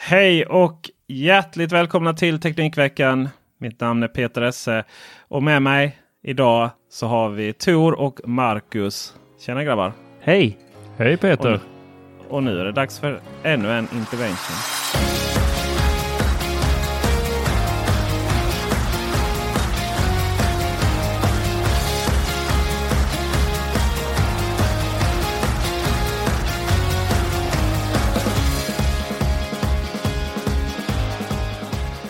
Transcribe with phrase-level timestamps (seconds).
[0.00, 3.28] Hej och hjärtligt välkomna till Teknikveckan.
[3.60, 4.84] Mitt namn är Peter Esse
[5.28, 9.14] och med mig idag så har vi Tor och Marcus.
[9.40, 9.92] Tjena grabbar!
[10.20, 10.58] Hej!
[10.96, 11.60] Hej Peter!
[12.28, 14.97] Och, och nu är det dags för ännu en intervention.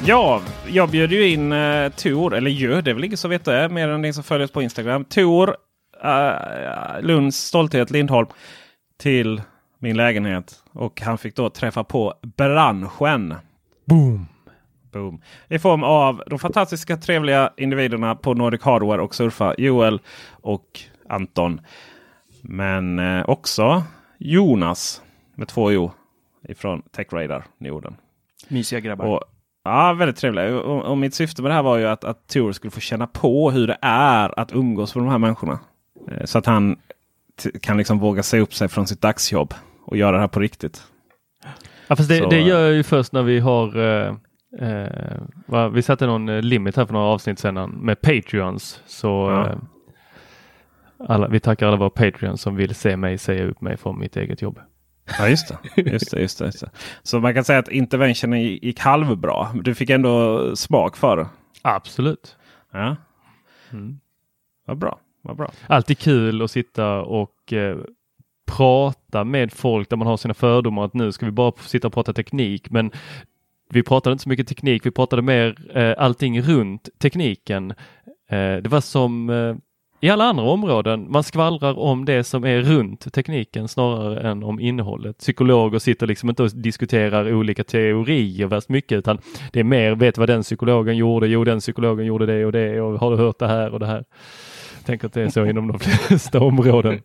[0.08, 3.44] Ja, jag bjöd ju in uh, Tor, eller gör det är väl ingen som vet
[3.44, 5.04] det, mer än ni som följer oss på Instagram.
[5.04, 5.56] Tor,
[6.04, 8.26] uh, Lunds stolthet Lindholm,
[8.98, 9.42] till
[9.78, 10.54] min lägenhet.
[10.72, 13.34] Och han fick då träffa på branschen.
[13.86, 14.26] Boom!
[14.92, 15.22] Boom.
[15.48, 19.54] I form av de fantastiska trevliga individerna på Nordic Hardware och Surfa.
[19.58, 21.60] Joel och Anton.
[22.42, 23.82] Men eh, också
[24.18, 25.02] Jonas
[25.34, 25.92] med två O
[26.48, 27.96] ifrån TechRadar Norden.
[28.48, 29.06] Mysiga grabbar.
[29.06, 29.24] Och,
[29.68, 30.60] ja, väldigt trevliga.
[30.60, 33.06] Och, och, mitt syfte med det här var ju att, att Tor skulle få känna
[33.06, 35.58] på hur det är att umgås med de här människorna.
[36.10, 36.76] Eh, så att han
[37.60, 40.82] kan liksom våga se upp sig från sitt dagsjobb och göra det här på riktigt.
[41.88, 44.14] Ja, fast det, det gör jag ju först när vi har eh,
[44.60, 48.82] eh, vi satte någon limit här för några avsnitt sedan med Patreons.
[48.86, 49.46] Så ja.
[49.46, 49.58] eh,
[51.08, 54.16] alla, vi tackar alla våra Patreons som vill se mig säga upp mig från mitt
[54.16, 54.58] eget jobb.
[55.18, 55.90] Ja just det.
[55.90, 56.70] Just det, just det, just det.
[57.02, 59.48] Så man kan säga att interventionen gick halvbra.
[59.54, 61.26] Du fick ändå smak för det.
[61.62, 62.36] Absolut.
[62.72, 62.96] Ja.
[63.72, 64.00] Mm.
[64.66, 64.98] Vad bra.
[65.22, 65.52] Vad bra.
[65.66, 67.76] Alltid kul att sitta och eh,
[68.46, 71.94] prata med folk där man har sina fördomar att nu ska vi bara sitta och
[71.94, 72.70] prata teknik.
[72.70, 72.90] Men
[73.70, 77.70] vi pratade inte så mycket teknik, vi pratade mer eh, allting runt tekniken.
[78.30, 79.56] Eh, det var som eh,
[80.00, 84.60] i alla andra områden, man skvallrar om det som är runt tekniken snarare än om
[84.60, 85.18] innehållet.
[85.18, 89.18] Psykologer sitter liksom inte och diskuterar olika teorier värst mycket utan
[89.52, 91.26] det är mer, vet vad den psykologen gjorde?
[91.28, 93.86] Jo, den psykologen gjorde det och det och har du hört det här och det
[93.86, 94.04] här?
[94.76, 95.78] Jag tänker att det är så inom de
[96.08, 97.00] flesta områden.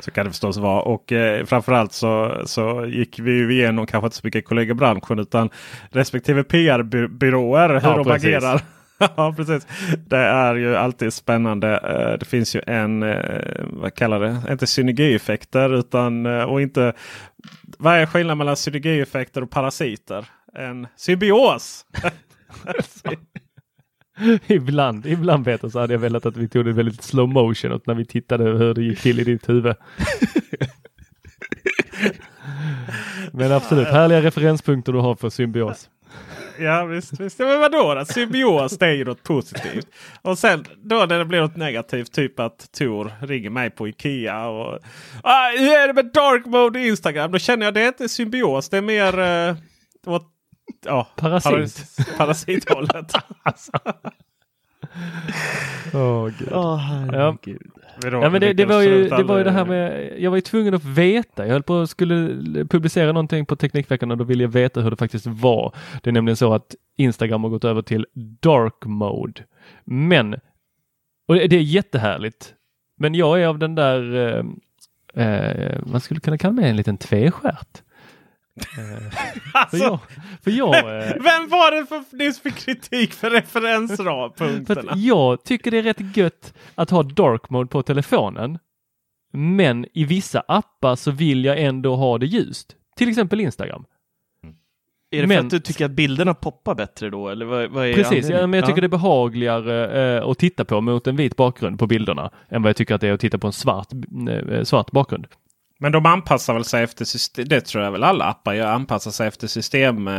[0.00, 0.82] Så kan det förstås vara.
[0.82, 5.50] Och eh, framförallt så, så gick vi igenom kanske inte så mycket kollegabranschen utan
[5.90, 8.28] respektive PR-byråer hur ja, de precis.
[8.28, 8.60] agerar.
[9.16, 9.66] ja precis.
[10.06, 11.78] Det är ju alltid spännande.
[11.78, 16.92] Eh, det finns ju en, eh, vad kallar det, inte synergieffekter utan eh, och inte.
[17.78, 20.26] Vad är skillnaden mellan synergieffekter och parasiter?
[20.54, 21.86] En symbios!
[24.46, 27.94] ibland, ibland Peter så hade jag velat att vi tog det väldigt slow motion när
[27.94, 29.76] vi tittade hur det gick till i ditt huvud.
[33.36, 35.88] Men absolut, härliga referenspunkter du har för symbios.
[36.58, 37.38] Ja visst, visst.
[37.38, 38.04] men vadå?
[38.04, 39.86] Symbios det är ju något positivt.
[40.22, 44.46] Och sen då när det blir något negativt, typ att Tor ringer mig på Ikea
[44.46, 44.78] och
[45.22, 47.32] ah, hur är det med dark mode i Instagram?
[47.32, 49.56] Då känner jag det är inte symbios, det är mer eh,
[50.06, 50.26] åt,
[50.84, 51.52] ja, Parasit.
[51.52, 53.12] Paras, parasithållet.
[53.42, 53.72] alltså.
[55.94, 56.52] Åh oh, gud.
[56.52, 57.72] Oh, herregud.
[57.76, 57.83] Ja.
[58.02, 60.40] Ja, men det, det, var ju, det var ju det här med, jag var ju
[60.40, 61.46] tvungen att veta.
[61.46, 62.18] Jag höll på att skulle
[62.64, 65.74] publicera någonting på Teknikveckan och då ville jag veta hur det faktiskt var.
[66.02, 68.06] Det är nämligen så att Instagram har gått över till
[68.40, 69.42] dark mode.
[69.84, 70.34] Men,
[71.28, 72.54] och det är jättehärligt.
[72.98, 74.14] Men jag är av den där,
[75.14, 77.82] eh, eh, man skulle kunna kalla mig en liten tvestjärt.
[78.56, 79.20] Eh,
[79.52, 80.00] alltså, för jag,
[80.42, 84.92] för jag, eh, vem var det för, nyss för kritik för referenspunkterna?
[84.96, 88.58] jag tycker det är rätt gött att ha dark mode på telefonen.
[89.32, 92.76] Men i vissa appar så vill jag ändå ha det ljust.
[92.96, 93.84] Till exempel Instagram.
[95.10, 97.28] Är det men, för att du tycker att bilderna poppar bättre då?
[97.28, 98.80] Eller vad, vad är precis, ja, men jag tycker ja.
[98.80, 102.68] det är behagligare eh, att titta på mot en vit bakgrund på bilderna än vad
[102.68, 103.88] jag tycker att det är att titta på en svart,
[104.28, 105.26] eh, svart bakgrund.
[105.84, 107.44] Men de anpassar väl sig efter system.
[107.48, 108.66] Det tror jag väl alla appar gör.
[108.66, 110.08] Anpassar sig efter system.
[110.08, 110.14] Eh...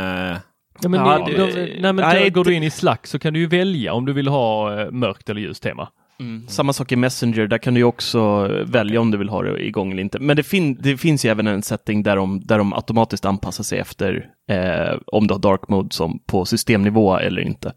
[0.82, 3.32] Ja, men ja, det, de, nej, men nej, går du in i Slack så kan
[3.32, 5.88] du ju välja om du vill ha eh, mörkt eller ljust tema.
[6.20, 6.48] Mm.
[6.48, 9.92] Samma sak i Messenger, där kan du också välja om du vill ha det igång
[9.92, 10.18] eller inte.
[10.18, 13.64] Men det, fin det finns ju även en setting där de, där de automatiskt anpassar
[13.64, 17.72] sig efter eh, om du har dark mode som på systemnivå eller inte.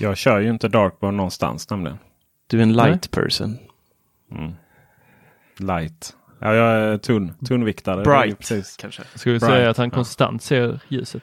[0.00, 1.98] Jag kör ju inte dark mode någonstans nämligen.
[2.46, 3.24] Du är en light Nej.
[3.24, 3.58] person.
[4.32, 4.52] Mm.
[5.58, 6.14] Light.
[6.38, 8.02] Ja, jag är tunn, tunnviktare.
[8.02, 8.76] Bright precis.
[8.76, 9.02] kanske.
[9.14, 11.22] Ska vi säga att han konstant ser ljuset?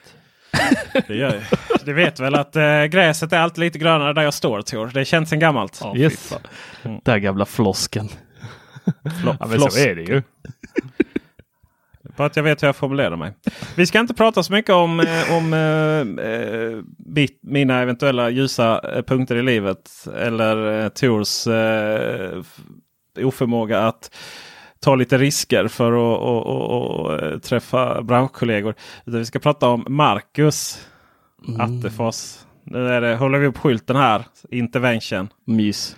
[1.08, 1.44] det gör jag.
[1.86, 4.92] Du vet väl att äh, gräset är alltid lite grönare där jag står Tor.
[4.94, 5.80] Det känns sen gammalt.
[5.84, 6.34] Ja, yes.
[6.84, 7.02] Mm.
[7.04, 8.10] Den gamla flosken.
[9.22, 10.22] Flo ja, men så är det ju.
[12.18, 13.34] Bara att jag vet hur jag formulerar mig.
[13.76, 19.36] Vi ska inte prata så mycket om, eh, om äh, bit, mina eventuella ljusa punkter
[19.36, 20.08] i livet.
[20.16, 22.44] Eller äh, Tors äh,
[23.18, 24.16] oförmåga att
[24.82, 28.76] ta lite risker för att och, och, och, träffa branschkollegor.
[29.06, 30.88] Vi ska prata om Marcus
[31.48, 31.62] mm.
[31.62, 32.38] Attefors.
[32.64, 34.26] Nu är det, håller vi upp skylten här.
[34.50, 35.30] Intervention.
[35.46, 35.96] Mys.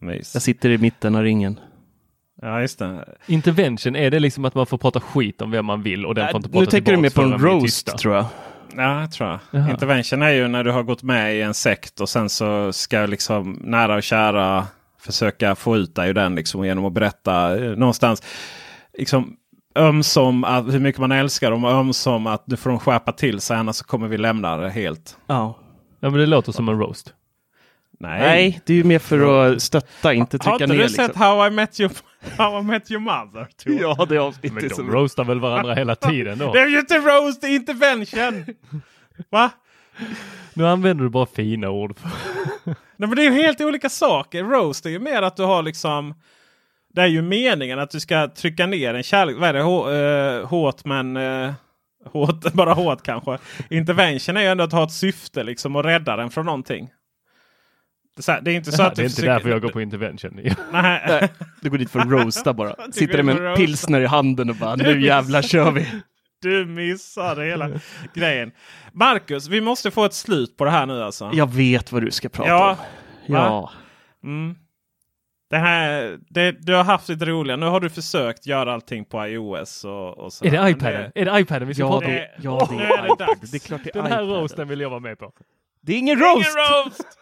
[0.00, 0.34] Mys.
[0.34, 1.60] Jag sitter i mitten av ringen.
[2.42, 3.04] Ja just det.
[3.26, 6.28] Intervention, är det liksom att man får prata skit om vem man vill och den
[6.28, 8.24] får inte prata Nu tänker du mer på en roast tror jag.
[8.76, 9.38] Ja, jag tror jag.
[9.50, 9.70] Jaha.
[9.70, 13.06] Intervention är ju när du har gått med i en sekt och sen så ska
[13.06, 14.66] liksom nära och kära
[15.06, 18.22] försöka få ut dig ur den liksom, genom att berätta eh, någonstans.
[18.98, 19.36] Liksom,
[19.76, 23.40] ömsom att, hur mycket man älskar dem och ömsom att du får dem skärpa till
[23.40, 25.18] sig annars kommer vi lämna det helt.
[25.26, 25.58] Ja,
[26.00, 27.12] ja men det låter som en roast.
[27.98, 28.20] Nej.
[28.20, 30.58] Nej, det är ju mer för att stötta, inte trycka ner.
[30.58, 31.06] Har inte du liksom.
[31.06, 31.92] sett How I Met Your,
[32.36, 33.48] How I Met Your Mother?
[33.64, 34.52] ja, det avsnittet.
[34.52, 34.90] Men de som...
[34.90, 36.52] roastar väl varandra hela tiden då?
[36.52, 38.44] det är ju inte roast, intervention!
[39.30, 39.50] Va?
[40.56, 41.96] Nu använder du bara fina ord.
[42.64, 44.44] Nej, men det är ju helt olika saker.
[44.44, 46.14] Roast är ju mer att du har liksom
[46.96, 49.36] det är ju meningen att du ska trycka ner en kärlek.
[49.38, 49.62] Vad är det?
[49.62, 51.52] H uh, hårt men uh,
[52.04, 53.38] hårt, bara hårt kanske.
[53.70, 56.90] Intervention är ju ändå att ha ett syfte liksom och rädda den från någonting.
[58.16, 59.32] Det är, här, det är inte så att Det är inte försöker...
[59.32, 60.40] därför jag går på intervention.
[60.72, 61.28] Nej.
[61.60, 62.92] Du går dit för att roasta bara.
[62.92, 65.86] Sitter där med en pilsner i handen och bara nu jävlar kör vi.
[66.46, 67.70] Du missade hela
[68.14, 68.52] grejen.
[68.92, 71.30] Marcus, vi måste få ett slut på det här nu alltså.
[71.32, 72.70] Jag vet vad du ska prata ja.
[73.28, 73.34] om.
[73.34, 73.70] Ja.
[74.24, 74.56] Mm.
[75.50, 77.56] Det här, det, du har haft lite roliga.
[77.56, 79.84] Nu har du försökt göra allting på iOS.
[79.84, 81.10] Och, och är det iPaden?
[81.14, 82.12] Det, är det iPaden vi ska ja, prata om?
[82.12, 84.40] Det, ja, det är, är det, det är klart det är Den här iPaden.
[84.40, 85.32] roasten vill jag vara med på.
[85.80, 86.36] Det är ingen roast!
[86.36, 87.18] Ingen roast!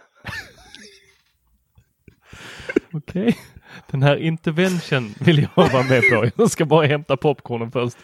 [2.93, 3.23] Okej.
[3.23, 3.35] Okay.
[3.91, 6.31] Den här intervention vill jag vara med på.
[6.37, 7.97] Jag ska bara hämta popcornen först.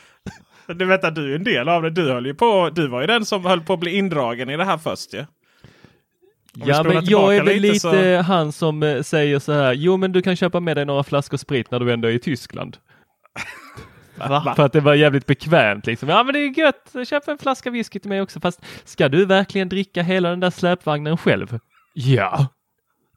[0.78, 1.90] Du vet att du är en del av det.
[1.90, 4.56] Du, höll ju på, du var ju den som höll på att bli indragen i
[4.56, 5.24] det här först ju.
[6.54, 8.22] Ja, men jag är väl lite, lite så...
[8.22, 9.72] han som eh, säger så här.
[9.72, 12.18] Jo, men du kan köpa med dig några flaskor sprit när du ändå är i
[12.18, 12.76] Tyskland.
[14.28, 14.52] Va?
[14.56, 16.08] För att det var jävligt bekvämt liksom.
[16.08, 18.40] Ja men det är gött, köp en flaska whisky till mig också.
[18.40, 21.58] Fast ska du verkligen dricka hela den där släpvagnen själv?
[21.94, 22.46] Ja,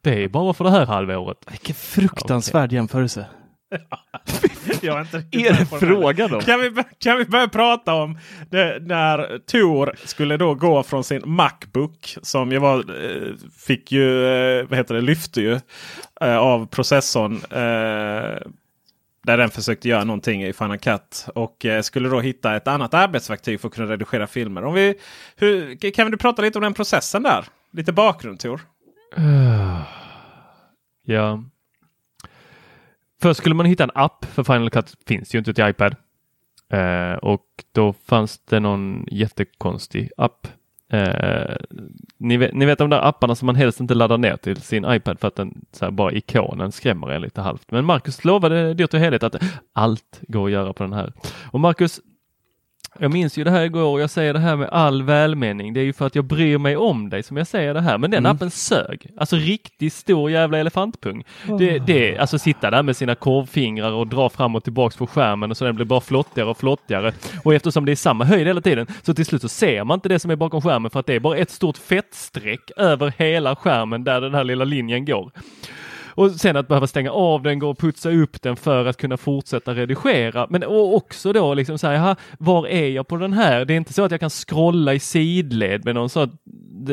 [0.02, 1.38] det är bara för det här halvåret.
[1.50, 2.76] Vilken fruktansvärd okay.
[2.76, 3.26] jämförelse.
[4.82, 6.40] jag är inte är frågan då?
[6.40, 8.18] Kan vi, kan vi börja prata om
[8.50, 14.26] det, när Tor skulle då gå från sin Macbook som ju var, eh, fick ju,
[14.26, 15.60] eh, vad heter det, lyfte ju
[16.20, 17.40] eh, av processorn.
[19.26, 21.26] Där den försökte göra någonting i Final Cut.
[21.34, 24.64] Och skulle då hitta ett annat arbetsverktyg för att kunna redigera filmer.
[24.64, 24.94] Om vi,
[25.36, 27.44] hur, kan du prata lite om den processen där?
[27.72, 28.60] Lite bakgrund Tor.
[29.18, 29.82] Uh,
[31.04, 31.44] ja.
[33.24, 35.96] Först skulle man hitta en app för Final Cut finns ju inte till iPad.
[36.72, 40.46] Eh, och då fanns det någon jättekonstig app.
[40.92, 41.56] Eh,
[42.18, 44.84] ni, vet, ni vet de där apparna som man helst inte laddar ner till sin
[44.88, 47.70] iPad för att den så här, bara ikonen skrämmer en lite halvt.
[47.70, 49.36] Men Marcus lovade dyrt och heligt att
[49.72, 51.12] allt går att göra på den här.
[51.50, 52.00] Och Marcus
[52.98, 55.72] jag minns ju det här igår och jag säger det här med all välmening.
[55.72, 57.98] Det är ju för att jag bryr mig om dig som jag säger det här.
[57.98, 58.36] Men den mm.
[58.36, 59.10] appen sög.
[59.16, 61.24] Alltså riktigt stor jävla elefantpung.
[61.48, 61.58] Oh.
[61.58, 65.50] Det, det, alltså sitta där med sina korvfingrar och dra fram och tillbaks på skärmen
[65.50, 67.12] och så den blir bara flottigare och flottigare.
[67.44, 70.08] Och eftersom det är samma höjd hela tiden så till slut så ser man inte
[70.08, 73.56] det som är bakom skärmen för att det är bara ett stort fettstreck över hela
[73.56, 75.30] skärmen där den här lilla linjen går.
[76.14, 79.16] Och sen att behöva stänga av den, gå och putsa upp den för att kunna
[79.16, 80.46] fortsätta redigera.
[80.50, 83.64] Men också då liksom säga, var är jag på den här?
[83.64, 86.28] Det är inte så att jag kan scrolla i sidled med någon så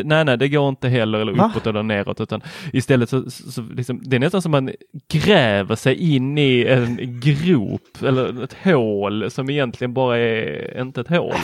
[0.03, 1.69] nej, nej, det går inte heller eller uppåt Va?
[1.69, 2.41] eller neråt utan
[2.73, 4.71] istället så, så liksom, det är nästan som man
[5.07, 11.07] gräver sig in i en grop eller ett hål som egentligen bara är inte ett
[11.07, 11.35] hål.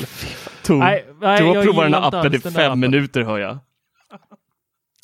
[0.70, 3.58] Nej, nej, du har provat den här appen i fem minuter hör jag.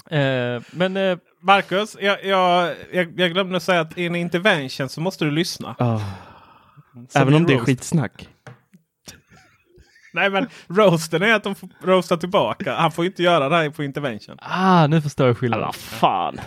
[0.09, 5.25] Eh, men eh, Marcus, jag, jag, jag, glömde säga att i en intervention så måste
[5.25, 5.75] du lyssna.
[5.79, 6.03] Oh.
[7.15, 8.29] Även om det är skitsnack.
[10.13, 12.75] Nej men roasten är att de får roasta tillbaka.
[12.75, 14.37] Han får inte göra det här på intervention.
[14.41, 15.63] Ah, nu förstår jag skillnaden.
[15.63, 16.39] Alla fan.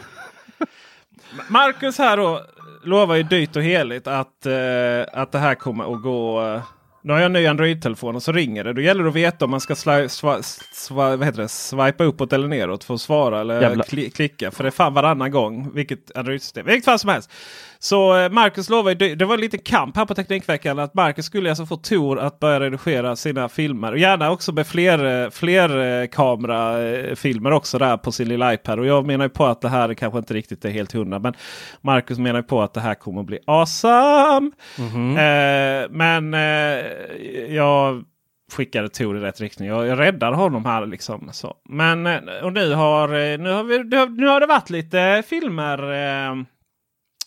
[1.48, 2.42] Marcus här då
[2.84, 6.62] lovar ju dyrt och heligt att, uh, att det här kommer att gå uh,
[7.06, 8.72] nu har jag en ny Android-telefon och så ringer det.
[8.72, 11.48] Då gäller det att veta om man ska sli, swa, swa, vad heter det?
[11.48, 14.50] swipa uppåt eller neråt för att svara eller kli, klicka.
[14.50, 15.70] För det är fan varannan gång.
[15.74, 16.66] Vilket Android-system.
[16.66, 17.30] Vilket fall som helst.
[17.78, 20.78] Så eh, Marcus lovade, det var en liten kamp här på Teknikveckan.
[20.78, 23.92] Att Marcus skulle alltså få Tor att börja redigera sina filmer.
[23.92, 28.78] Och gärna också med fler, eh, fler eh, kamerafilmer också där på sin lilla iPad.
[28.78, 31.18] Och jag menar ju på att det här kanske inte riktigt är helt hundra.
[31.18, 31.34] Men
[31.80, 34.50] Marcus menar ju på att det här kommer att bli awesome.
[34.78, 35.82] Mm -hmm.
[35.82, 38.04] eh, men eh, jag
[38.52, 39.68] skickade Tor i rätt riktning.
[39.68, 40.86] Jag, jag räddade honom här.
[40.86, 41.28] liksom.
[41.32, 41.54] Så.
[41.68, 42.06] Men
[42.42, 43.84] och nu har, nu, har vi,
[44.20, 45.92] nu har det varit lite filmer.
[45.92, 46.34] Eh,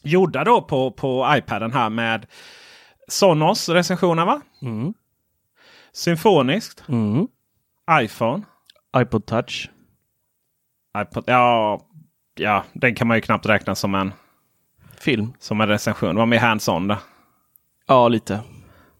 [0.02, 2.26] gjorda då på, på iPaden här med
[3.08, 4.42] Sonos recensioner va?
[4.62, 4.94] Mm.
[5.92, 6.84] Symfoniskt.
[6.90, 7.28] Mm.
[8.02, 8.44] iPhone.
[8.98, 9.70] iPod touch.
[10.98, 11.82] iPod, ja,
[12.36, 14.14] ja, den kan man ju knappt räkna som en
[14.98, 15.34] film.
[15.40, 16.16] Som en recension.
[16.16, 16.98] Det var mer hands-on det.
[17.88, 18.40] Ja, lite.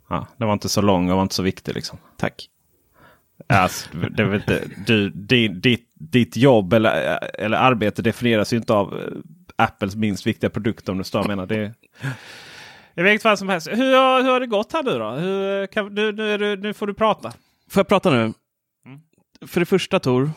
[0.10, 1.98] Ja, det var inte så lång och var inte så viktig liksom.
[2.18, 2.50] Tack.
[3.48, 5.10] Alltså, det, det, du,
[5.50, 9.02] ditt, ditt jobb eller, eller arbete definieras ju inte av
[9.60, 11.46] Apples minst viktiga produkt om du står menar.
[11.46, 11.74] Det,
[12.96, 13.68] I vilket fall som helst.
[13.68, 15.12] Hur, har, hur har det gått här nu då?
[15.12, 17.34] Hur, kan, nu, nu, nu får du prata.
[17.70, 18.22] Får jag prata nu?
[18.22, 18.34] Mm.
[19.48, 20.32] För det första Tor.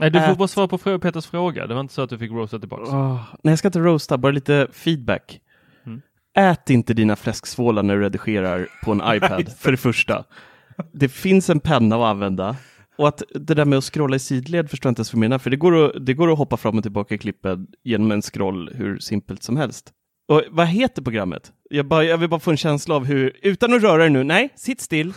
[0.00, 1.66] Nej, du får bara svara på Peters fråga.
[1.66, 2.82] Det var inte så att du fick roasta tillbaka.
[2.82, 5.40] Oh, nej, jag ska inte roasta, bara lite feedback.
[5.86, 6.02] Mm.
[6.36, 10.24] Ät inte dina fläsksvålar när du redigerar på en iPad, för det första.
[10.92, 12.56] Det finns en penna att använda.
[12.98, 15.20] Och att det där med att scrolla i sidled förstår jag inte ens vad du
[15.20, 18.12] menar, för det går, att, det går att hoppa fram och tillbaka i klippet genom
[18.12, 19.92] en scroll hur simpelt som helst.
[20.28, 21.52] Och vad heter programmet?
[21.70, 24.24] Jag, bara, jag vill bara få en känsla av hur, utan att röra dig nu,
[24.24, 25.12] nej, sitt still.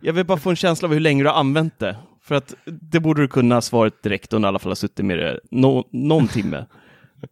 [0.00, 1.96] Jag vill bara få en känsla av hur länge du har använt det.
[2.22, 5.04] För att det borde du kunna svaret direkt om du i alla fall har suttit
[5.04, 6.66] med det no, någon timme.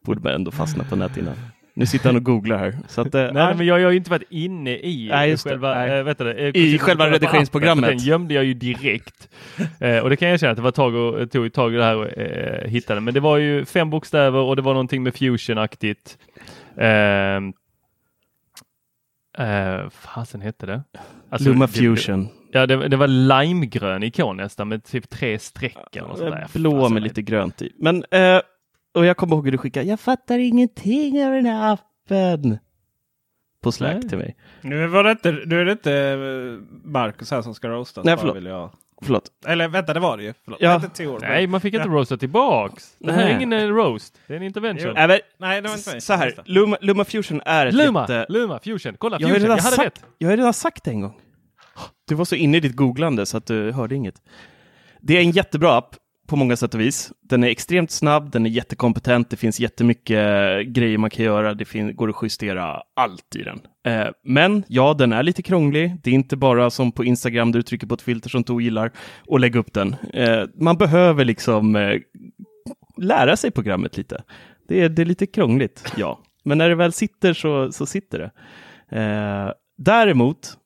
[0.05, 1.37] Borde man ändå fastna på näthinnan.
[1.77, 2.79] Nu sitter han och googlar här.
[2.89, 5.75] Så att, eh, nej, men jag, jag har ju inte varit inne i nej, själva,
[5.75, 5.99] nej.
[5.99, 7.91] Äh, vet du, äh, I själva redigeringsprogrammet.
[7.91, 9.29] Den gömde jag ju direkt.
[9.81, 11.85] eh, och det kan jag känna att det var tag och, tog tag i det
[11.85, 13.01] här och eh, hittade.
[13.01, 16.19] Men det var ju fem bokstäver och det var någonting med fusion-aktigt.
[16.77, 17.37] Eh,
[19.47, 20.83] eh, fasen hette det?
[21.31, 22.25] Alltså, Luma Fusion.
[22.25, 25.97] Det, ja, det, det, var limegrön ikon nästan med typ tre streck.
[25.97, 26.47] Eller sådär.
[26.53, 27.73] Blå med lite grönt i.
[27.79, 28.41] Men eh,
[28.95, 32.59] och jag kommer ihåg hur du skickade, jag fattar ingenting av den här appen.
[33.61, 34.09] På Slack Nej.
[34.09, 34.37] till mig.
[34.61, 38.05] Nu, var det inte, nu är det inte eh, Marcus här som ska roastas.
[38.05, 38.37] Nej, förlåt.
[38.37, 38.71] Vill jag...
[39.03, 39.25] Förlåt.
[39.47, 40.35] Eller vänta, det var det ju.
[40.45, 40.61] Förlåt.
[40.61, 40.83] Ja.
[41.21, 41.95] Nej, man fick inte ja.
[41.95, 42.97] roasta tillbaks.
[42.99, 44.19] Det här är ingen eh, roast.
[44.27, 44.97] Det är en intervention.
[44.97, 45.21] Äh, Nej,
[45.63, 48.27] det var inte Så här, Luma, Luma Fusion är ett Luma, jätte...
[48.29, 50.05] Luma Fusion, kolla jag Fusion, jag hade sagt, rätt.
[50.19, 51.15] Jag har redan sagt det en gång.
[52.09, 54.23] Du var så inne i ditt googlande så att du hörde inget.
[55.01, 55.97] Det är en jättebra app
[56.27, 57.13] på många sätt och vis.
[57.21, 61.55] Den är extremt snabb, den är jättekompetent, det finns jättemycket eh, grejer man kan göra,
[61.55, 63.61] det går att justera allt i den.
[63.87, 65.97] Eh, men ja, den är lite krånglig.
[66.03, 68.63] Det är inte bara som på Instagram där du trycker på ett filter som du
[68.63, 68.93] gillar
[69.27, 69.97] och lägger upp den.
[70.13, 72.01] Eh, man behöver liksom eh,
[72.97, 74.23] lära sig programmet lite.
[74.69, 76.21] Det är, det är lite krångligt, ja.
[76.45, 78.31] Men när det väl sitter så, så sitter det.
[79.01, 80.59] Eh, däremot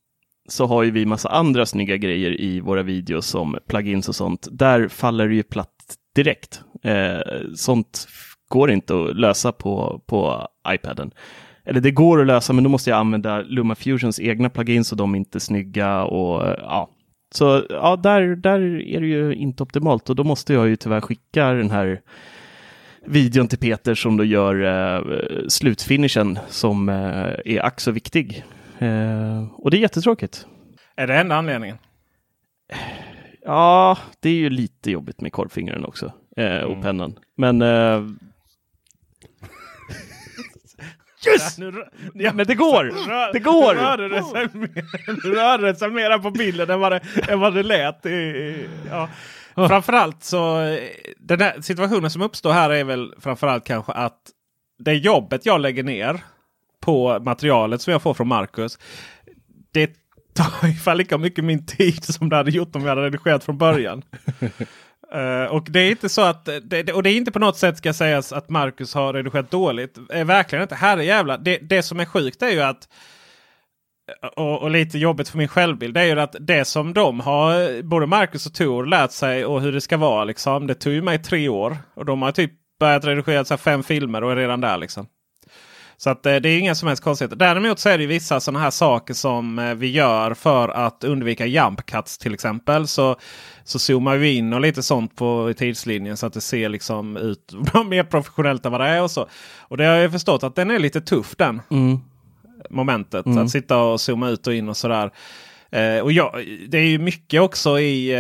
[0.49, 4.49] så har ju vi massa andra snygga grejer i våra videos som plugins och sånt.
[4.51, 5.75] Där faller det ju platt
[6.15, 6.61] direkt.
[6.83, 7.21] Eh,
[7.55, 8.09] sånt
[8.49, 11.11] går inte att lösa på, på iPaden.
[11.65, 15.15] Eller det går att lösa, men då måste jag använda LumaFusions egna plugins och de
[15.15, 16.05] är inte snygga.
[16.05, 16.91] Och, eh, ja.
[17.35, 21.01] Så ja, där, där är det ju inte optimalt och då måste jag ju tyvärr
[21.01, 22.01] skicka den här
[23.07, 25.03] videon till Peter som då gör eh,
[25.49, 28.45] slutfinishen som eh, är ack så viktig.
[28.79, 30.47] Eh, och det är jättetråkigt.
[30.97, 31.79] Är det enda anledningen?
[33.43, 36.13] Ja, det är ju lite jobbigt med korvfingren också.
[36.37, 36.83] Eh, och mm.
[36.83, 37.19] pennan.
[37.37, 37.63] Men...
[37.63, 38.03] Eh...
[41.27, 41.59] Yes!
[41.59, 42.85] Nu, ja, men det går!
[42.85, 43.75] Rör, det går!
[43.75, 47.55] Nu rörde det sig, mer, rörde sig mera på bilden än vad det, än vad
[47.55, 48.07] det lät.
[48.91, 49.09] Ja.
[49.57, 49.69] Oh.
[49.69, 50.57] Framförallt så
[51.17, 54.21] den här situationen som uppstår här är väl framförallt kanske att
[54.79, 56.21] det jobbet jag lägger ner
[56.89, 58.79] på materialet som jag får från Marcus.
[59.73, 59.91] Det
[60.35, 63.59] tar ungefär lika mycket min tid som det hade gjort om jag hade redigerat från
[63.59, 64.03] början.
[65.15, 67.79] Uh, och det är inte så att, det, och det är inte på något sätt
[67.79, 69.99] ska sägas att Marcus har redigerat dåligt.
[69.99, 70.75] Uh, verkligen inte.
[70.75, 71.37] Herre jävla.
[71.37, 72.89] Det, det som är sjukt är ju att
[74.37, 77.83] och, och, lite jobbigt för min självbild det är ju att det som de har,
[77.83, 80.25] både Marcus och Tor, lärt sig och hur det ska vara.
[80.25, 81.77] Liksom, det tog ju mig tre år.
[81.95, 84.79] Och de har typ börjat redigera så fem filmer och är redan där.
[84.79, 85.07] liksom.
[86.01, 87.37] Så att, eh, det är inga som helst konstigheter.
[87.37, 91.47] Däremot så är det vissa sådana här saker som eh, vi gör för att undvika
[91.47, 92.89] jump cuts till exempel.
[92.89, 93.17] Så,
[93.65, 97.53] så zoomar vi in och lite sånt på tidslinjen så att det ser liksom ut
[97.89, 99.03] mer professionellt än vad det är.
[99.03, 99.27] Och så.
[99.59, 101.63] Och det har jag förstått att den är lite tuff den.
[101.71, 101.99] Mm.
[102.71, 103.27] Momentet.
[103.27, 103.39] Mm.
[103.39, 105.11] Att sitta och zooma ut och in och sådär.
[105.71, 106.35] Eh, och ja,
[106.69, 108.11] det är ju mycket också i...
[108.11, 108.19] Eh,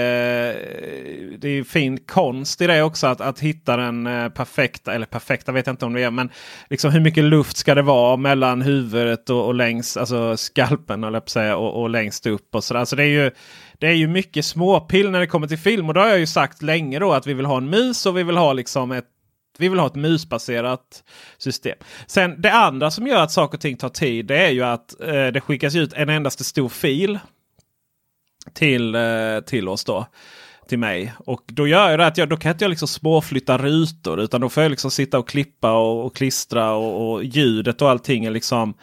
[1.38, 5.52] det är fin konst i det också att, att hitta den eh, perfekta, eller perfekta
[5.52, 6.10] vet jag inte om det är.
[6.10, 6.30] Men
[6.70, 11.22] liksom hur mycket luft ska det vara mellan huvudet och, och längs, alltså skalpen eller
[11.26, 12.54] säga, och, och längst upp.
[12.54, 13.30] och så Alltså det är ju
[13.78, 15.88] det är ju mycket småpill när det kommer till film.
[15.88, 18.16] Och då har jag ju sagt länge då att vi vill ha en mus och
[18.16, 19.04] vi vill ha liksom ett
[19.58, 21.04] vi vill ha ett musbaserat
[21.38, 21.78] system.
[22.06, 25.00] Sen det andra som gör att saker och ting tar tid det är ju att
[25.00, 27.18] eh, det skickas ut en endaste stor fil
[28.54, 30.06] till, eh, till oss då.
[30.68, 31.12] Till mig.
[31.18, 34.20] Och då gör jag det att jag, då kan inte jag liksom småflytta rutor.
[34.20, 37.90] Utan då får jag liksom sitta och klippa och, och klistra och, och, ljudet och
[37.90, 38.74] allting är liksom.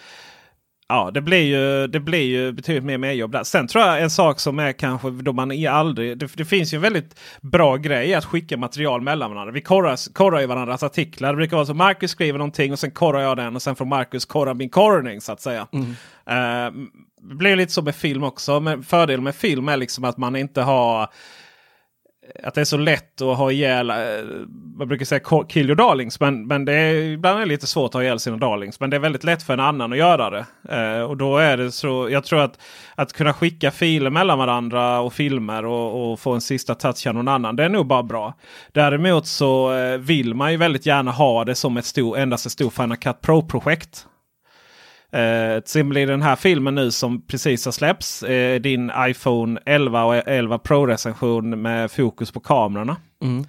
[0.87, 3.43] Ja, det blir ju, det blir ju betydligt mer merjobb där.
[3.43, 6.17] Sen tror jag en sak som är kanske då man aldrig.
[6.17, 9.51] Det, det finns ju en väldigt bra grej att skicka material mellan varandra.
[9.51, 11.29] Vi korrar, korrar ju varandras artiklar.
[11.29, 13.85] Det brukar vara så Marcus skriver någonting och sen korrar jag den och sen får
[13.85, 15.67] Marcus korra min korrning så att säga.
[15.71, 15.85] Mm.
[15.89, 16.87] Uh,
[17.29, 18.59] det blir lite så med film också.
[18.59, 21.09] Men fördelen med film är liksom att man inte har
[22.35, 23.95] Eh, att det är så lätt att ha ihjäl, eh,
[24.77, 26.19] man brukar säga kill your darlings.
[26.19, 28.79] Men, men det är ibland är det lite svårt att ha ihjäl sina darlings.
[28.79, 30.45] Men det är väldigt lätt för en annan att göra det.
[30.69, 32.59] Eh, och då är det så, jag tror att
[32.95, 37.13] att kunna skicka filer mellan varandra och filmer och, och få en sista touch av
[37.13, 37.55] någon annan.
[37.55, 38.33] Det är nog bara bra.
[38.71, 42.51] Däremot så eh, vill man ju väldigt gärna ha det som ett stor, endast ett
[42.51, 44.07] stort Final Cut Pro-projekt.
[45.15, 48.23] Eh, sen blir den här filmen nu som precis har släppts.
[48.23, 52.97] Eh, din iPhone 11 och 11 Pro recension med fokus på kamerorna.
[53.21, 53.39] Mm.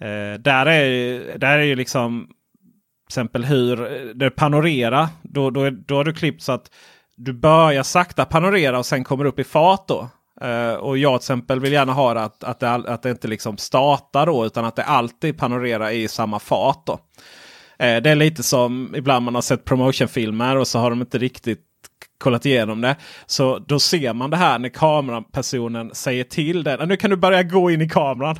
[0.00, 3.76] Eh, där, är, där är ju liksom till exempel hur
[4.14, 5.08] det panorerar.
[5.22, 6.70] Då, då, då har du klippt så att
[7.16, 9.88] du börjar sakta panorera och sen kommer upp i fart.
[9.88, 10.08] då.
[10.44, 13.56] Uh, och jag till exempel vill gärna ha att, att, det, att det inte liksom
[13.56, 16.86] startar då utan att det alltid panorerar i samma fart.
[16.86, 16.98] då.
[17.80, 21.18] Eh, det är lite som ibland man har sett promotionfilmer och så har de inte
[21.18, 21.66] riktigt
[22.18, 22.96] kollat igenom det.
[23.26, 26.88] Så då ser man det här när kamerapersonen säger till den.
[26.88, 28.36] Nu kan du börja gå in i kameran.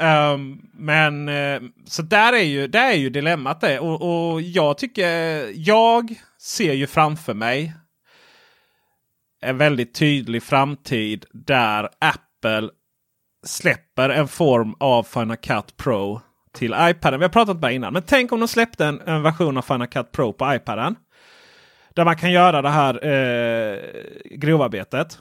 [0.34, 3.78] um, men uh, så där är ju, där är ju dilemmat det.
[3.78, 7.74] Och, och jag tycker, jag ser ju framför mig
[9.42, 12.68] en väldigt tydlig framtid där Apple
[13.46, 16.20] släpper en form av Final Cut Pro
[16.52, 17.20] till iPaden.
[17.20, 17.92] Vi har pratat om det innan.
[17.92, 20.96] Men tänk om de släppte en, en, version av Final Cut Pro på iPaden.
[21.94, 23.78] Där man kan göra det här eh,
[24.30, 25.18] grovarbetet.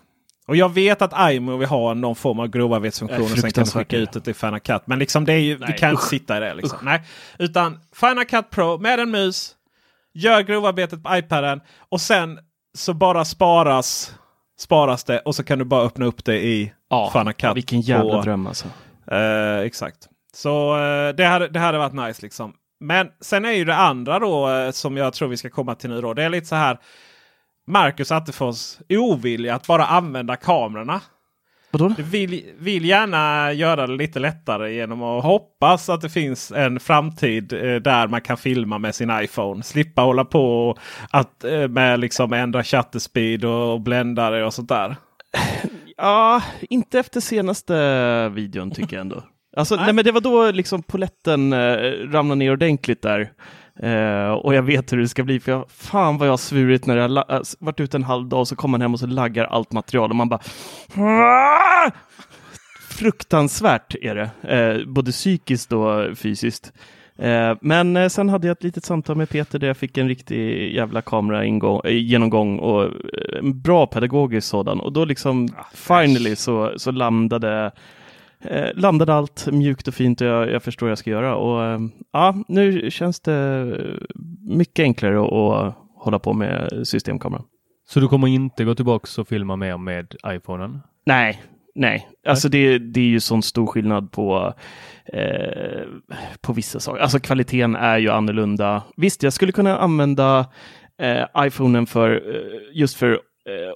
[0.47, 4.21] Och jag vet att iMovie har någon form av grovarbetsfunktion sen kan skicka ut det
[4.21, 4.81] till Final Cut.
[4.85, 6.53] Men liksom det är ju, Nej, vi kan usch, inte sitta i det.
[6.53, 6.77] Liksom.
[6.81, 7.01] Nej.
[7.39, 9.55] Utan Final Cut Pro med en mus.
[10.13, 11.61] Gör grovarbetet på iPaden.
[11.89, 12.39] Och sen
[12.77, 14.13] så bara sparas,
[14.59, 17.57] sparas det och så kan du bara öppna upp det i ja, Final Cut.
[17.57, 18.67] Vilken jävla på, dröm alltså.
[19.11, 20.09] Eh, exakt.
[20.33, 22.53] Så eh, det, hade, det hade varit nice liksom.
[22.79, 25.89] Men sen är ju det andra då eh, som jag tror vi ska komma till
[25.89, 26.13] nu då.
[26.13, 26.77] Det är lite så här.
[27.67, 31.01] Marcus Attefors ovilja att bara använda kamerorna.
[31.71, 31.93] Vadå?
[31.97, 37.53] Vill, vill gärna göra det lite lättare genom att hoppas att det finns en framtid
[37.53, 39.63] eh, där man kan filma med sin iPhone.
[39.63, 40.77] Slippa hålla på
[41.09, 44.95] att, eh, med liksom ändra shutter speed och, och bländare och sånt där.
[45.97, 49.23] Ja, inte efter senaste videon tycker jag ändå.
[49.57, 49.85] Alltså, nej.
[49.85, 49.93] nej.
[49.93, 51.77] men det var då liksom poletten eh,
[52.11, 53.31] ramlade ner ordentligt där.
[53.83, 56.85] Eh, och jag vet hur det ska bli, för jag, fan vad jag har svurit
[56.85, 59.07] när jag äh, varit ute en halv dag och så kommer man hem och så
[59.07, 60.41] laggar allt material och man bara
[62.89, 66.73] Fruktansvärt är det, eh, både psykiskt och fysiskt.
[67.19, 70.07] Eh, men eh, sen hade jag ett litet samtal med Peter där jag fick en
[70.07, 74.79] riktig jävla kameragenomgång och eh, en bra pedagogisk sådan.
[74.79, 77.71] Och då liksom ah, finally så, så landade
[78.43, 81.35] eh, landade allt mjukt och fint och jag, jag förstår vad jag ska göra.
[81.35, 81.79] Och eh,
[82.13, 83.65] ja, nu känns det
[84.41, 87.45] mycket enklare att, att hålla på med systemkameran.
[87.89, 90.79] Så du kommer inte gå tillbaka och filma mer med iPhonen?
[91.05, 91.41] Nej,
[91.75, 92.07] nej.
[92.27, 94.53] Alltså det, det är ju sån stor skillnad på,
[95.13, 95.81] eh,
[96.41, 97.01] på vissa saker.
[97.01, 98.83] Alltså kvaliteten är ju annorlunda.
[98.97, 100.45] Visst, jag skulle kunna använda
[101.01, 103.19] eh, iPhonen för eh, just för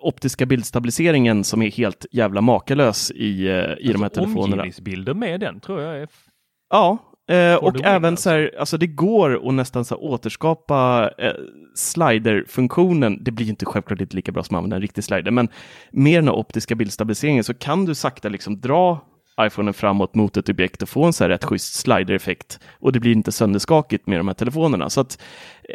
[0.02, 4.44] optiska bildstabiliseringen som är helt jävla makalös i, eh, i alltså, de här telefonerna.
[4.44, 6.08] Omgivningsbilder med den tror jag är
[6.70, 8.24] Ja, Eh, och även alltså.
[8.24, 11.34] så här, alltså det går att nästan så återskapa eh,
[11.76, 13.24] slider-funktionen.
[13.24, 15.50] Det blir inte självklart inte lika bra som att använda en riktig slider, men
[15.92, 19.00] med den här optiska bildstabiliseringen så kan du sakta liksom dra
[19.42, 22.60] iPhonen framåt mot ett objekt och få en så här rätt schysst slider-effekt.
[22.80, 24.90] Och det blir inte sönderskakigt med de här telefonerna.
[24.90, 25.22] Så att,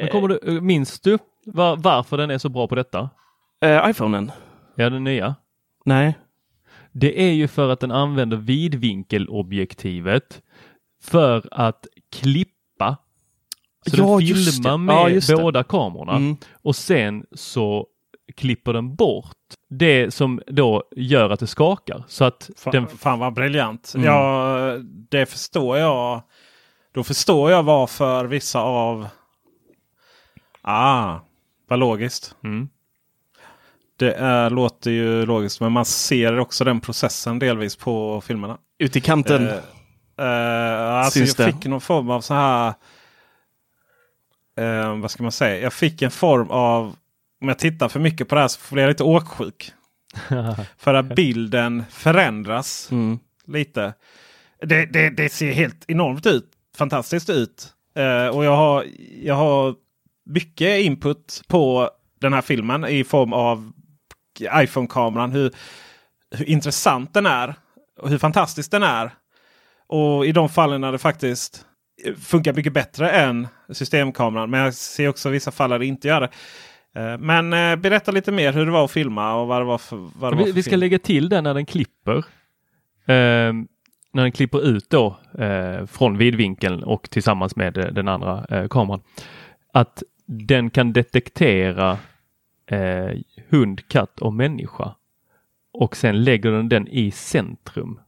[0.00, 3.10] Men kommer du, eh, minns du var, varför den är så bra på detta?
[3.60, 4.32] Eh, iPhonen?
[4.74, 5.34] Ja, den nya.
[5.84, 6.18] Nej.
[6.92, 10.42] Det är ju för att den använder vidvinkelobjektivet
[11.02, 12.96] för att klippa.
[13.86, 16.36] Så Ja, den filmar med Ja, båda kamerorna Mm.
[16.62, 17.86] och sen så
[18.36, 19.34] klipper den bort
[19.70, 22.04] det som då gör att det skakar.
[22.08, 23.92] Så att Fan, den, fan vad briljant.
[23.94, 24.06] Mm.
[24.06, 24.76] Ja,
[25.10, 26.22] det förstår jag.
[26.92, 29.08] Då förstår jag varför vissa av...
[30.62, 31.18] Ah,
[31.68, 32.36] vad logiskt.
[32.44, 32.68] Mm.
[33.98, 38.58] Det är, låter ju logiskt men man ser också den processen delvis på filmerna.
[38.78, 39.48] Ute i kanten.
[39.48, 39.54] Eh,
[40.26, 41.52] eh, alltså Syns jag det?
[41.52, 42.74] fick någon form av så här...
[44.58, 45.60] Eh, vad ska man säga?
[45.62, 46.96] Jag fick en form av...
[47.40, 49.72] Om jag tittar för mycket på det här så blir jag lite åksjuk.
[50.78, 53.18] för att bilden förändras Mm.
[53.46, 53.94] lite.
[54.62, 56.50] Det, det, det ser helt enormt ut.
[56.76, 57.72] Fantastiskt ut.
[57.96, 58.84] Eh, och jag har,
[59.22, 59.74] jag har
[60.26, 63.72] mycket input på den här filmen i form av
[64.40, 65.32] iPhone-kameran.
[65.32, 65.50] Hur,
[66.36, 67.54] hur intressant den är.
[68.00, 69.10] Och hur fantastisk den är.
[69.86, 71.64] Och i de fallen när det faktiskt
[72.26, 74.50] funkar mycket bättre än systemkameran.
[74.50, 76.30] Men jag ser också vissa fall där det inte gör det.
[77.00, 79.78] Eh, Men eh, berätta lite mer hur det var att filma och vad det var
[79.78, 80.80] för, vad det var vi, för vi ska film.
[80.80, 82.24] lägga till den när den klipper.
[83.06, 83.68] Ehm,
[84.12, 88.68] när den klipper ut då eh, från vidvinkeln och tillsammans med eh, den andra eh,
[88.68, 89.00] kameran.
[89.72, 91.98] Att den kan detektera
[92.70, 93.10] eh,
[93.50, 94.94] hund, katt och människa.
[95.72, 98.00] Och sen lägger den den i centrum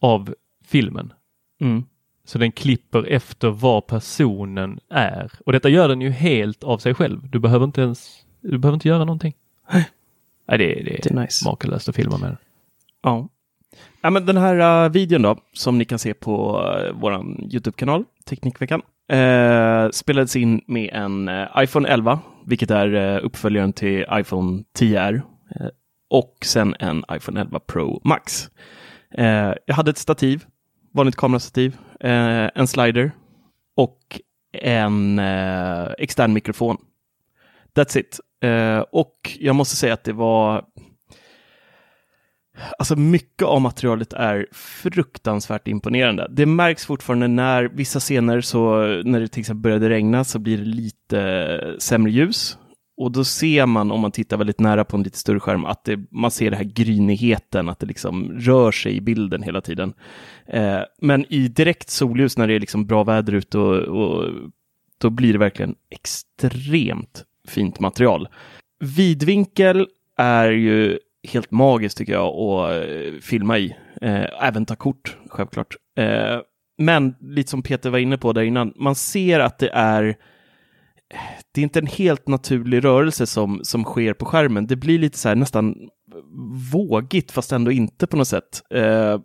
[0.00, 1.12] av filmen.
[1.60, 1.84] Mm.
[2.24, 5.32] Så den klipper efter var personen är.
[5.46, 7.30] Och detta gör den ju helt av sig själv.
[7.30, 9.34] Du behöver inte ens du behöver inte göra någonting.
[9.72, 9.88] Nej,
[10.46, 11.48] det, det, Det är nice.
[11.48, 12.36] makalöst att filma med den.
[13.02, 13.28] Ja.
[14.00, 18.04] ja men den här uh, videon då, som ni kan se på uh, våran YouTube-kanal,
[18.24, 24.64] Teknikveckan, eh, spelades in med en eh, iPhone 11, vilket är eh, uppföljaren till iPhone
[24.78, 25.22] 10R,
[25.60, 25.66] eh,
[26.10, 28.50] och sen en iPhone 11 Pro Max.
[29.14, 30.44] Eh, jag hade ett stativ,
[30.94, 33.12] vanligt kamerastativ, en slider
[33.76, 34.20] och
[34.52, 35.18] en
[35.98, 36.76] extern mikrofon.
[37.74, 38.20] That's it.
[38.90, 40.64] Och jag måste säga att det var
[42.78, 46.26] Alltså mycket av materialet är fruktansvärt imponerande.
[46.30, 50.58] Det märks fortfarande när vissa scener, så när det till exempel började regna, så blir
[50.58, 52.58] det lite sämre ljus.
[52.96, 55.84] Och då ser man, om man tittar väldigt nära på en lite större skärm, att
[55.84, 59.92] det, man ser den här grynigheten, att det liksom rör sig i bilden hela tiden.
[60.46, 64.30] Eh, men i direkt solljus, när det är liksom bra väder ute, och, och,
[64.98, 68.28] då blir det verkligen extremt fint material.
[68.80, 69.86] Vidvinkel
[70.16, 73.76] är ju helt magiskt tycker jag att eh, filma i.
[74.02, 75.76] Eh, även ta kort, självklart.
[75.98, 76.38] Eh,
[76.78, 80.16] men lite som Peter var inne på där innan, man ser att det är
[81.52, 84.66] det är inte en helt naturlig rörelse som, som sker på skärmen.
[84.66, 85.74] Det blir lite så här nästan
[86.72, 88.62] vågigt fast ändå inte på något sätt.
[88.74, 89.20] Eh,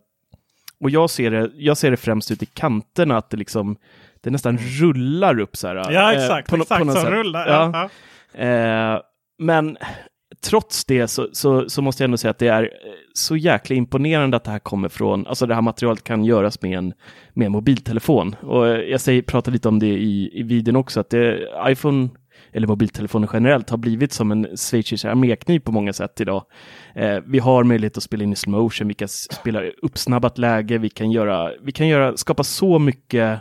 [0.79, 3.77] och jag ser, det, jag ser det främst ut i kanterna att det liksom
[4.21, 5.75] det nästan rullar upp så här.
[5.75, 7.13] Ja eh, exakt, på nå- exakt på något som sätt.
[7.13, 7.47] rullar.
[7.47, 7.89] Ja.
[8.33, 8.39] Ja.
[8.43, 9.01] Eh,
[9.39, 9.77] men
[10.41, 12.69] trots det så, så, så måste jag ändå säga att det är eh,
[13.13, 16.77] så jäkla imponerande att det här kommer från, alltså det här materialet kan göras med
[16.77, 16.93] en,
[17.33, 18.35] med en mobiltelefon.
[18.41, 22.09] Och eh, jag säger, pratar lite om det i, i videon också, att det, iPhone
[22.51, 26.43] eller mobiltelefoner generellt har blivit som en schweizisk armékniv på många sätt idag.
[26.95, 30.77] Eh, vi har möjlighet att spela in i slow motion, vi kan spela uppsnabbat läge,
[30.77, 33.39] vi kan, göra, vi kan göra, skapa så mycket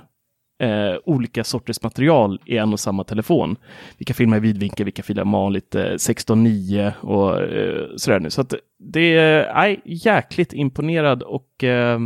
[0.58, 3.56] eh, olika sorters material i en och samma telefon.
[3.98, 8.30] Vi kan filma i vidvinkel, vi kan filma vanligt eh, 16.9 och eh, sådär nu.
[8.30, 11.98] Så att det är äh, jäkligt imponerad och eh,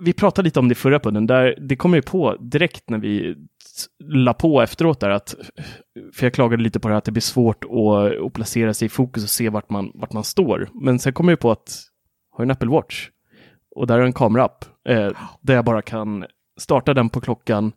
[0.00, 3.36] vi pratade lite om det förra podden, där det kom ju på direkt när vi
[4.04, 5.34] la på efteråt där att,
[6.14, 8.86] för jag klagade lite på det här att det blir svårt att, att placera sig
[8.86, 10.68] i fokus och se vart man, vart man står.
[10.74, 11.82] Men sen kom jag på att,
[12.30, 13.08] har en Apple Watch
[13.76, 15.10] och där är en kamera-app eh,
[15.40, 16.24] där jag bara kan
[16.56, 17.72] starta den på klockan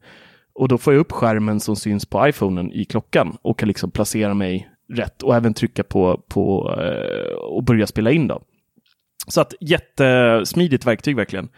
[0.55, 3.91] och då får jag upp skärmen som syns på iPhonen i klockan och kan liksom
[3.91, 8.41] placera mig rätt och även trycka på, på eh, och börja spela in då.
[9.27, 11.49] Så att jättesmidigt verktyg verkligen.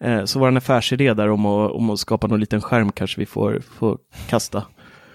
[0.00, 3.26] Eh, så vår affärsidé där om att, om att skapa någon liten skärm kanske vi
[3.26, 4.64] får, får kasta.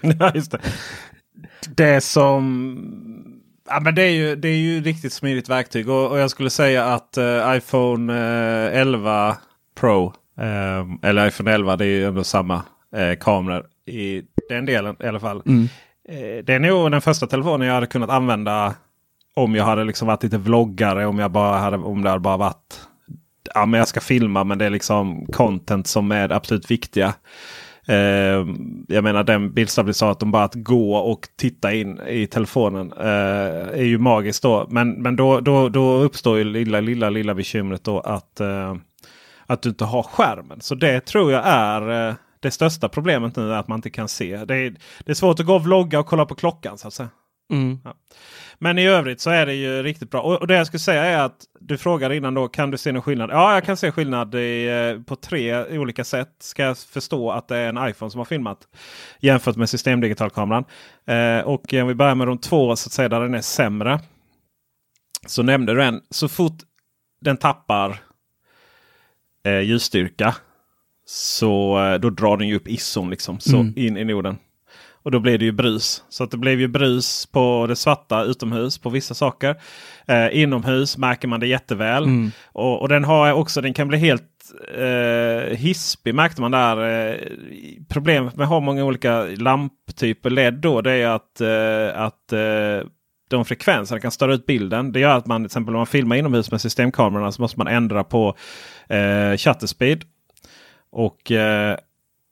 [0.18, 0.60] Ja, just det.
[1.76, 3.36] Det som...
[3.68, 6.50] Ja, men det, är ju, det är ju riktigt smidigt verktyg och, och jag skulle
[6.50, 9.36] säga att eh, iPhone eh, 11
[9.74, 10.12] Pro
[11.02, 12.62] eller iPhone 11 det är ju ändå samma
[12.96, 15.42] eh, kameror i den delen i alla fall.
[16.08, 18.74] Eh, det är nog den första telefonen jag hade kunnat använda
[19.34, 21.06] om jag hade liksom varit lite vloggare.
[21.06, 22.80] Om, jag bara hade, om det hade bara varit
[23.54, 27.14] ja, men jag ska filma men det är liksom content som är absolut viktiga.
[27.88, 28.46] Eh,
[28.88, 33.98] jag menar den bildstabilisatorn bara att gå och titta in i telefonen eh, är ju
[33.98, 34.66] magiskt då.
[34.70, 38.74] Men, men då, då, då uppstår ju lilla, lilla, lilla bekymret då att, eh,
[39.50, 40.60] att du inte har skärmen.
[40.60, 43.54] Så det tror jag är eh, det största problemet nu.
[43.54, 44.44] att man inte kan se.
[44.44, 44.70] Det är,
[45.04, 47.08] det är svårt att gå och vlogga och kolla på klockan så att säga.
[47.52, 47.78] Mm.
[47.84, 47.94] Ja.
[48.58, 50.20] Men i övrigt så är det ju riktigt bra.
[50.20, 52.92] Och, och, det jag skulle säga är att du frågade innan då, kan du se
[52.92, 53.30] någon skillnad?
[53.30, 56.30] Ja, jag kan se skillnad i, eh, på tre olika sätt.
[56.38, 58.58] Ska jag förstå att det är en iPhone som har filmat
[59.20, 60.64] jämfört med systemdigitalkameran.
[61.06, 64.00] Eh, och om vi börjar med de två så att säga där den är sämre.
[65.26, 66.00] Så nämnde du en.
[66.10, 66.58] Så fort
[67.20, 68.09] den tappar
[69.46, 70.34] eh, ljusstyrka
[71.06, 73.72] så eh, då drar den ju upp ISOn liksom så mm.
[73.76, 74.38] in i noden.
[75.02, 76.04] Och då blir det ju brus.
[76.08, 79.56] Så att det blev ju brus på det svarta utomhus på vissa saker.
[80.06, 82.04] Eh, inomhus märker man det jätteväl.
[82.04, 82.30] Mm.
[82.52, 84.22] Och, och, den har också, den kan bli helt
[84.74, 87.08] eh, hispig märkte man där.
[87.10, 87.16] Eh,
[87.88, 92.88] problemet med att ha många olika lamptyper LED då det är att, eh, att eh,
[93.30, 94.92] de frekvenserna kan störa ut bilden.
[94.92, 97.66] Det gör att man till exempel om man filmar inomhus med systemkamerorna så måste man
[97.66, 98.36] ändra på
[98.88, 100.04] eh, shutter speed.
[100.90, 101.76] Och eh,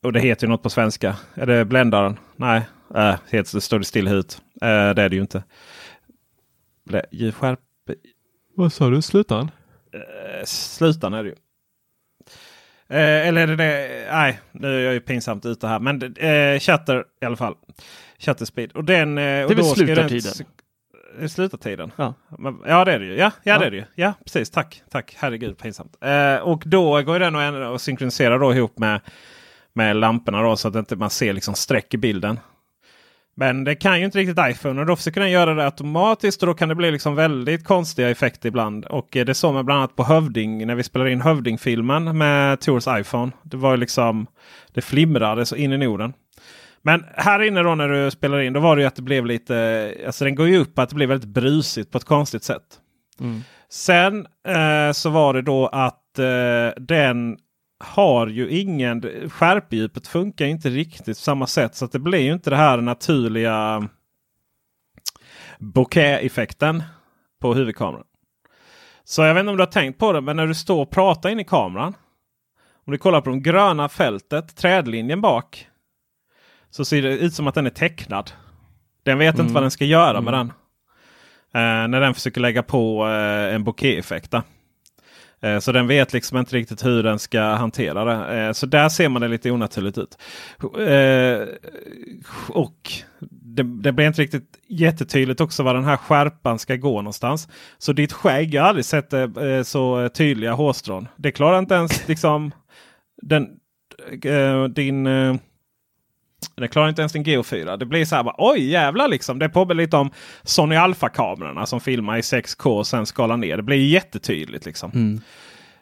[0.02, 1.16] och det heter ju något på svenska.
[1.34, 2.18] Är det bländaren?
[2.36, 2.62] Nej,
[2.94, 4.42] äh, helt, det står det still ut.
[4.62, 5.42] Äh, det är det ju inte.
[7.34, 7.60] Skärp...
[8.56, 9.02] Vad sa du?
[9.02, 9.50] Slutaren?
[9.92, 11.34] Äh, slutaren är det ju.
[12.88, 14.08] Äh, eller är det det?
[14.12, 15.80] Nej, nu är jag ju pinsamt ute här.
[15.80, 17.54] Men äh, chatter i alla fall.
[18.18, 18.72] Chatter speed.
[18.72, 20.46] Och den, äh, det är väl slutartiden?
[21.18, 21.92] Den, slutartiden?
[21.96, 22.14] Ja.
[22.66, 23.16] ja det är det ju.
[23.16, 23.58] Ja, ja, ja.
[23.58, 23.84] det är det ju.
[23.94, 24.50] Ja precis.
[24.50, 24.82] Tack.
[24.90, 25.14] Tack.
[25.18, 25.96] Herregud pinsamt.
[26.00, 29.00] Äh, och då går den och, och synkroniserar då ihop med
[29.78, 32.40] med lamporna då, så att inte man ser liksom streck i bilden.
[33.36, 36.46] Men det kan ju inte riktigt iPhone och då försöker den göra det automatiskt och
[36.46, 38.84] då kan det bli liksom väldigt konstiga effekter ibland.
[38.84, 42.84] Och det såg man bland annat på Hövding när vi spelade in Hövding-filmen med Tors
[42.88, 43.32] iPhone.
[43.42, 44.26] Det var liksom
[44.72, 46.12] det flimrade så in i Norden.
[46.88, 49.26] Men här inne då när du spelar in då var det ju att det blev
[49.26, 52.80] lite, alltså den går ju upp att det blev väldigt brusigt på ett konstigt sätt.
[53.20, 53.40] Mm.
[53.68, 57.38] Sen eh, så var det då att eh, den
[57.84, 59.02] har ju ingen...
[59.30, 61.74] Skärpedjupet funkar inte riktigt på samma sätt.
[61.74, 63.88] Så det blir ju inte det här naturliga
[65.58, 66.82] bokeh-effekten
[67.40, 68.04] på huvudkameran.
[69.04, 70.90] Så jag vet inte om du har tänkt på det, men när du står och
[70.90, 71.94] pratar in i kameran.
[72.86, 75.67] Om du kollar på det gröna fältet, trädlinjen bak.
[76.70, 78.30] Så ser det ut som att den är tecknad.
[79.02, 79.44] Den vet mm.
[79.46, 80.24] inte vad den ska göra mm.
[80.24, 80.46] med den.
[81.54, 84.34] Uh, när den försöker lägga på uh, en bokeh-effekt.
[85.40, 88.40] Eh, så den vet liksom inte riktigt hur den ska hantera det.
[88.40, 90.18] Eh, så där ser man det lite onaturligt ut.
[90.62, 91.48] Eh,
[92.48, 92.92] och
[93.30, 97.48] det, det blir inte riktigt jättetydligt också var den här skärpan ska gå någonstans.
[97.78, 99.14] Så ditt skägg, jag har aldrig sett
[99.64, 101.08] så tydliga hårstrån.
[101.16, 102.52] Det klarar inte ens liksom
[103.22, 103.48] den,
[104.70, 105.04] din
[106.54, 107.76] det klarar inte ens en GO4.
[107.76, 109.38] Det blir så här bara, oj jävlar liksom.
[109.38, 110.10] Det påminner lite om
[110.42, 113.56] Sony Alpha-kamerorna som filmar i 6K och sen skalar ner.
[113.56, 114.90] Det blir jättetydligt liksom.
[114.94, 115.20] Mm.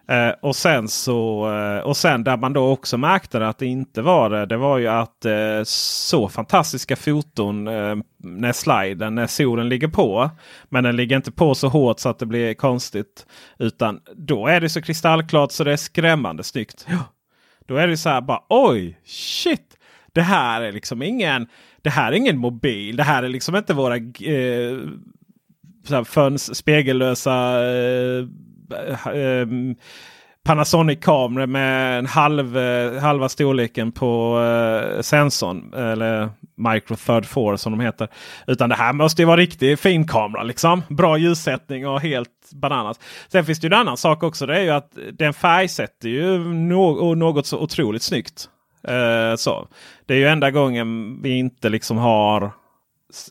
[0.08, 4.02] Eh, och sen så eh, och sen där man då också märkte att det inte
[4.02, 4.46] var det.
[4.46, 10.30] Det var ju att eh, så fantastiska foton eh, när sliden, när solen ligger på.
[10.68, 13.26] Men den ligger inte på så hårt så att det blir konstigt.
[13.58, 16.86] Utan då är det så kristallklart så det är skrämmande snyggt.
[16.88, 16.98] Ja.
[17.66, 19.76] Då är det så här bara oj shit.
[20.16, 21.46] Det här är liksom ingen,
[21.82, 22.96] det här är ingen mobil.
[22.96, 24.78] Det här är liksom inte våra eh,
[26.04, 28.24] föns, spegellösa eh,
[28.72, 29.46] eh, eh,
[30.44, 35.74] Panasonic-kameror med en halv, eh, halva storleken på eh, sensorn.
[35.74, 38.08] Eller Micro Third 4 som de heter.
[38.46, 40.42] Utan det här måste ju vara riktig fin kamera.
[40.42, 40.82] Liksom.
[40.88, 43.00] Bra ljussättning och helt bananas.
[43.28, 44.46] Sen finns det ju en annan sak också.
[44.46, 48.50] Det är ju att den färgsätter ju no något så otroligt snyggt.
[48.86, 49.68] Eh, så.
[50.06, 52.52] Det är ju enda gången vi inte liksom har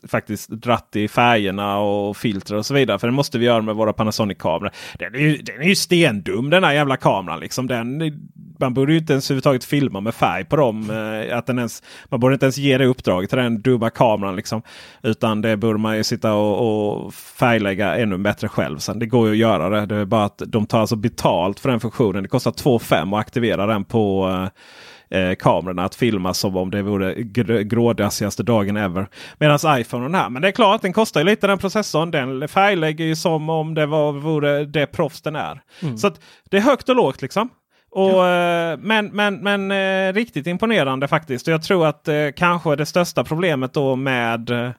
[0.08, 2.98] faktiskt dratt i färgerna och filter och så vidare.
[2.98, 4.70] För det måste vi göra med våra Panasonic-kameror.
[4.98, 7.40] Den är ju, den är ju stendum den här jävla kameran.
[7.40, 7.66] Liksom.
[7.66, 8.02] Den,
[8.58, 10.90] man borde ju inte ens överhuvudtaget filma med färg på dem.
[10.90, 14.36] Eh, att den ens, man borde inte ens ge det uppdraget till den dumma kameran.
[14.36, 14.62] Liksom.
[15.02, 18.78] Utan det borde man ju sitta och, och färglägga ännu bättre själv.
[18.78, 18.98] Sen.
[18.98, 19.86] Det går ju att göra det.
[19.86, 22.22] Det är bara att de tar alltså betalt för den funktionen.
[22.22, 24.48] Det kostar 2 5 att aktivera den på eh,
[25.10, 29.08] eh, kamerorna att filma som om det vore gr grådassigaste dagen ever.
[29.38, 32.10] Medan iPhonen här, men det är klart den kostar ju lite den processorn.
[32.10, 35.60] Den färglägger ju som om det var, vore det proffs den är.
[35.82, 35.98] Mm.
[35.98, 36.10] Så
[36.50, 37.48] det är högt och lågt liksom.
[37.90, 38.72] Och, ja.
[38.72, 41.48] Eh, men men, men eh, riktigt imponerande faktiskt.
[41.48, 44.72] Och jag tror att eh, kanske det största problemet då med,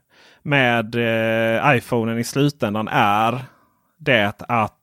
[0.44, 3.40] med eh, iPhonen i slutändan är
[4.00, 4.74] det att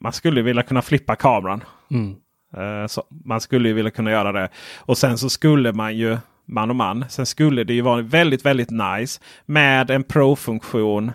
[0.00, 1.64] man skulle vilja kunna flippa kameran.
[1.90, 2.16] Mm.
[2.56, 4.48] Eh, så man skulle ju vilja kunna göra det.
[4.78, 7.04] Och sen så skulle man ju man och man.
[7.08, 11.12] Sen skulle det ju vara väldigt, väldigt nice med en Pro-funktion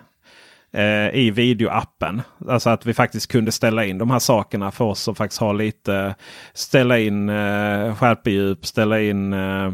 [0.72, 2.22] eh, i videoappen.
[2.48, 5.54] Alltså att vi faktiskt kunde ställa in de här sakerna för oss som faktiskt har
[5.54, 6.14] lite.
[6.54, 9.72] Ställa in eh, skärpedjup, ställa in eh,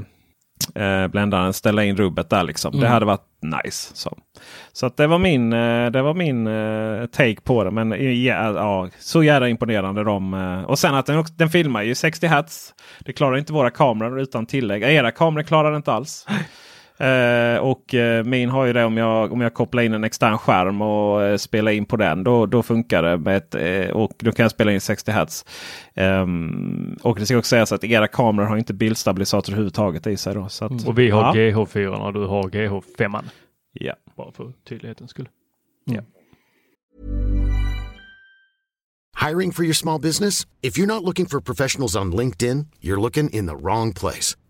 [0.74, 2.72] eh, bländaren, ställa in rubbet där liksom.
[2.72, 2.83] Mm.
[2.83, 3.27] Det hade varit
[3.64, 3.90] nice.
[3.94, 4.18] Så,
[4.72, 7.70] så att det var min, eh, det var min uh, take på det.
[7.70, 7.90] Men
[8.24, 10.35] ja, ja, så jävla imponerande de.
[10.68, 12.74] Och sen att den, den filmar ju 60 Hz.
[13.00, 14.83] Det klarar inte våra kameror utan tillägg.
[14.83, 16.27] Era kameror klarar det inte alls.
[17.00, 20.38] Uh, och uh, min har ju det om jag, om jag kopplar in en extern
[20.38, 22.24] skärm och uh, spelar in på den.
[22.24, 23.16] Då, då funkar det.
[23.16, 23.54] Med ett,
[23.92, 25.44] och då kan jag spela in 60 Hz.
[25.94, 30.35] Um, och det ska också sägas att era kameror har inte bildstabilisator överhuvudtaget i sig.
[30.35, 30.87] Då, så att, mm.
[30.87, 31.50] Och vi har ja.
[31.50, 33.24] GH4 och du har GH5.
[33.72, 33.94] Ja.
[34.16, 35.28] Bara för tydlighetens skull.
[35.90, 36.04] Mm.
[39.28, 40.46] Hiring for your small business?
[40.62, 44.37] If you're not looking for professionals on LinkedIn, you're looking in the wrong place.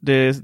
[0.00, 0.36] Det,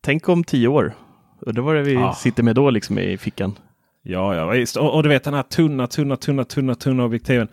[0.00, 0.94] tänk om tio år.
[1.40, 2.14] Undrar vad det vi ah.
[2.14, 3.58] sitter med då liksom i fickan.
[4.02, 4.76] Ja, ja visst.
[4.76, 7.48] Och, och, du vet den här tunna, tunna, tunna, tunna, tunna objektiven.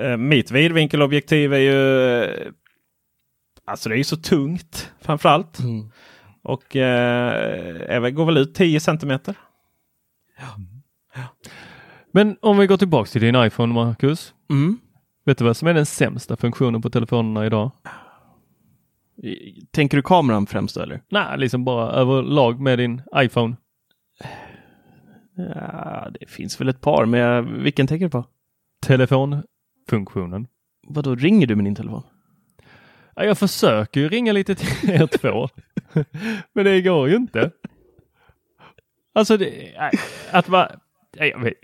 [0.00, 2.52] Uh, mitt vidvinkelobjektiv är ju...
[3.64, 5.58] Alltså det är ju så tungt framförallt.
[5.58, 5.90] Mm.
[6.42, 9.34] Och eh, går väl ut 10 centimeter.
[10.38, 10.56] Ja.
[12.12, 14.34] Men om vi går tillbaks till din iPhone Marcus.
[14.50, 14.78] Mm.
[15.24, 17.70] Vet du vad som är den sämsta funktionen på telefonerna idag?
[19.70, 21.02] Tänker du kameran främst då eller?
[21.08, 23.56] Nej, liksom bara överlag med din iPhone.
[25.36, 28.24] Ja, det finns väl ett par, men vilken tänker du på?
[28.86, 30.46] Telefonfunktionen.
[30.88, 32.02] Vad då ringer du med din telefon?
[33.16, 35.48] Ja, jag försöker ju ringa lite till er två.
[36.52, 37.50] Men det går ju inte.
[39.12, 39.72] Alltså, det,
[40.30, 40.70] att vara...
[41.16, 41.54] Jag, vet,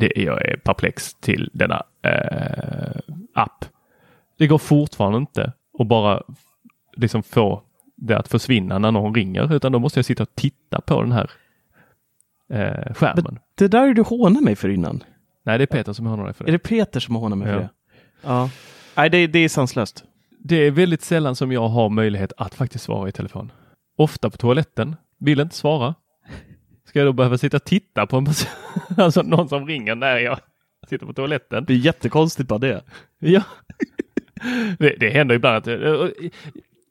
[0.00, 3.00] det, jag är perplex till denna äh,
[3.34, 3.64] app.
[4.38, 6.22] Det går fortfarande inte att bara
[6.92, 7.62] liksom få
[7.96, 11.12] det att försvinna när någon ringer, utan då måste jag sitta och titta på den
[11.12, 11.30] här
[12.50, 13.24] äh, skärmen.
[13.24, 15.04] Men det där är du hånat mig för innan.
[15.42, 16.50] Nej, det är Peter som hånar dig för det.
[16.50, 17.68] Är det Peter som hånar mig för det?
[18.22, 18.50] Ja.
[18.96, 20.04] Nej, det, det är sanslöst
[20.44, 23.52] det är väldigt sällan som jag har möjlighet att faktiskt svara i telefon.
[23.96, 25.94] Ofta på toaletten, vill inte svara.
[26.84, 28.50] Ska jag då behöva sitta och titta på en person,
[28.96, 30.38] alltså någon som ringer när jag
[30.88, 31.64] sitter på toaletten?
[31.64, 32.82] Det är jättekonstigt bara det.
[33.18, 33.42] Ja,
[34.78, 35.66] det, det händer ibland att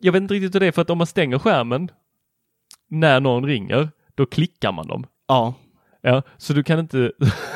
[0.01, 1.91] jag vet inte riktigt hur det är för att om man stänger skärmen
[2.89, 5.05] när någon ringer, då klickar man dem.
[5.27, 5.53] Ja.
[6.01, 7.11] Ja, så du kan inte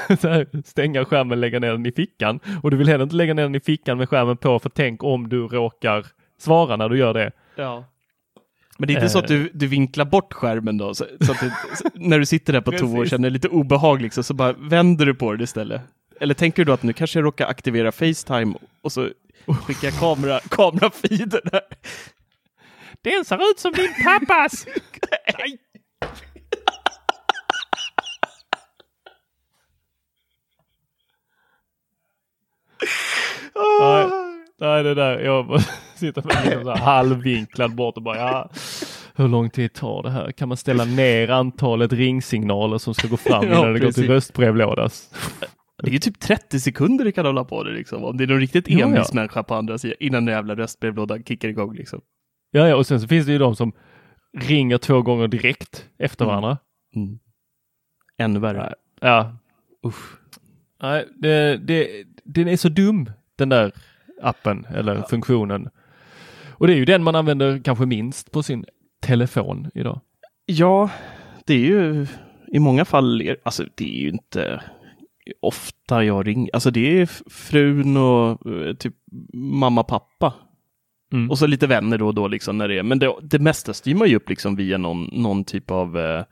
[0.66, 3.56] stänga skärmen, lägga ner den i fickan och du vill heller inte lägga ner den
[3.56, 6.06] i fickan med skärmen på för tänk om du råkar
[6.40, 7.32] svara när du gör det.
[7.56, 7.86] Ja.
[8.78, 10.94] Men det är inte så att du, du vinklar bort skärmen då?
[10.94, 11.52] Så, så att du,
[11.94, 15.16] när du sitter där på toa och känner lite obehag liksom, så bara vänder du
[15.16, 15.82] på det istället?
[16.20, 19.10] Eller tänker du att nu kanske jag råkar aktivera Facetime och så
[19.46, 21.62] skickar jag kamera, kamerafeeder där?
[23.06, 24.66] Den ser ut som din pappas!
[33.80, 34.10] nej,
[34.60, 35.20] nej, det där.
[35.20, 35.62] Jag
[35.96, 38.50] sitter liksom så halvvinklad bort och bara ja.
[39.16, 40.32] Hur lång tid tar det här?
[40.32, 44.08] Kan man ställa ner antalet ringsignaler som ska gå fram innan ja, det går till
[44.08, 44.90] röstbrevlåda?
[45.84, 48.04] Det är ju typ 30 sekunder det kan hålla på det liksom.
[48.04, 49.14] Om det är någon riktigt envis ja, ja.
[49.14, 52.02] människa på andra sidan innan den jävla röstbrevlådan kickar igång liksom.
[52.56, 53.72] Ja, ja, och sen så finns det ju de som
[54.38, 56.36] ringer två gånger direkt efter mm.
[56.36, 56.58] varandra.
[56.96, 57.20] Mm.
[58.18, 58.74] Ännu värre.
[59.02, 59.38] Ja.
[59.86, 60.18] Usch.
[60.82, 63.72] Nej, det, det, den är så dum den där
[64.22, 65.08] appen eller ja.
[65.10, 65.70] funktionen.
[66.52, 68.66] Och det är ju den man använder kanske minst på sin
[69.02, 70.02] telefon idag.
[70.46, 70.90] Ja,
[71.46, 72.08] det är ju
[72.48, 74.62] i många fall, alltså det är ju inte
[75.42, 78.96] ofta jag ringer, alltså det är frun och eh, typ
[79.34, 80.34] mamma, pappa.
[81.16, 81.32] Mm.
[81.32, 83.74] Och så lite vänner då och då liksom när det är, men det, det mesta
[83.74, 86.24] styr man ju upp liksom via någon, någon typ av eh,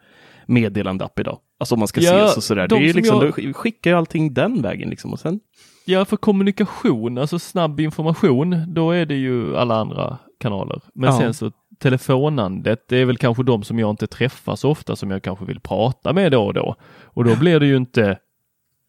[0.46, 1.40] meddelandeapp idag.
[1.60, 2.68] Alltså om man ska ja, ses och sådär.
[2.68, 3.56] Det är ju liksom, jag...
[3.56, 5.40] skickar ju allting den vägen liksom och sen
[5.86, 10.82] Ja, för kommunikation, alltså snabb information, då är det ju alla andra kanaler.
[10.94, 11.20] Men ja.
[11.20, 15.12] sen så telefonandet, det är väl kanske de som jag inte träffar så ofta som
[15.12, 16.76] jag kanske vill prata med då och då.
[17.04, 18.20] Och då blir det ju inte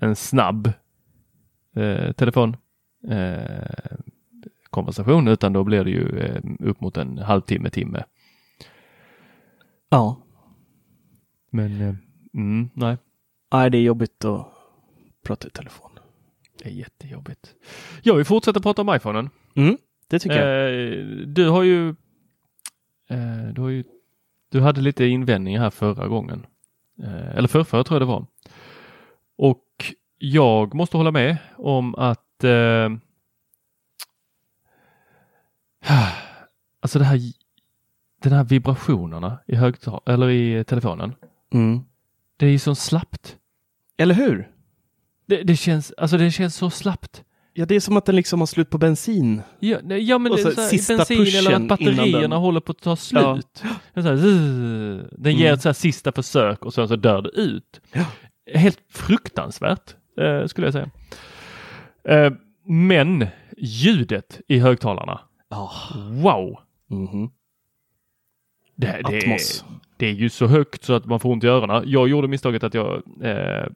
[0.01, 0.72] en snabb
[1.76, 2.57] eh, telefon.
[3.11, 3.97] eh,
[4.75, 8.05] konversation utan då blir det ju eh, upp mot en halvtimme, timme.
[9.89, 10.20] Ja.
[11.51, 11.95] Men eh,
[12.35, 12.97] mm, nej,
[13.53, 14.47] Nej, det är jobbigt att
[15.22, 15.91] prata i telefon.
[16.59, 17.55] det är jättejobbigt.
[18.03, 19.31] Jag vill fortsätta prata om iPhonen.
[19.57, 19.77] Mm,
[20.09, 20.75] det tycker jag.
[20.75, 21.89] Eh, du har ju,
[23.09, 23.85] eh, du har ju,
[24.51, 26.47] du hade lite invändningar här förra gången.
[27.03, 28.27] Eh, eller förrförra tror jag det var.
[29.37, 32.89] Och jag måste hålla med om att eh,
[36.82, 37.20] alltså det här,
[38.22, 41.14] den här vibrationerna i högtal eller i telefonen.
[41.55, 41.80] Mm.
[42.37, 43.37] Det är ju så slappt.
[43.99, 44.49] Eller hur?
[45.26, 47.24] Det, det känns, alltså det känns så slappt.
[47.57, 49.43] Ja, det är som att den liksom har slut på bensin.
[49.61, 52.72] Ja, nej, ja men det så här, sista bensin eller att batterierna den- håller på
[52.72, 53.62] att ta slut.
[53.95, 54.16] Är så här,
[55.22, 55.55] den ger Mm.
[55.55, 57.80] ett så här sista försök och sen så dör det ut.
[58.55, 60.91] Helt fruktansvärt eh, skulle jag säga.
[62.09, 62.32] Eh,
[62.66, 63.26] men
[63.59, 65.20] ljudet i högtalarna,
[65.55, 65.70] Ja.
[66.22, 66.59] wow!
[66.90, 67.30] Mhm.
[68.76, 69.38] Det, det, är,
[69.96, 71.82] det är ju så högt så att man får ont i öronen.
[71.86, 73.66] Jag gjorde misstaget att jag eh,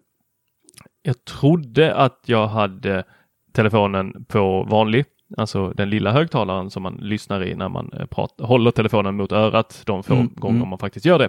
[1.03, 3.05] jag trodde att jag hade
[3.53, 5.05] telefonen på vanlig,
[5.37, 9.33] alltså den lilla högtalaren som man lyssnar i när man eh, pratar, håller telefonen mot
[9.33, 10.69] örat de få Mm, gånger mm.
[10.69, 11.29] man faktiskt gör det.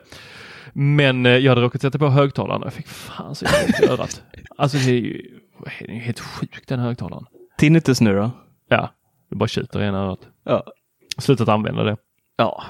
[0.74, 3.86] Men eh, jag hade råkat sätta på högtalaren och jag fick fan så ont i
[3.94, 4.24] örat.
[4.58, 7.26] Alltså det är ju det är ju helt sjukt den högtalaren.
[7.58, 8.32] Tinnitus nu då?
[8.70, 8.90] Ja,
[9.30, 10.20] det bara tjuter i ena örat.
[10.44, 10.64] Ja.
[11.18, 11.98] Slutat använda det.
[12.38, 12.64] Ja.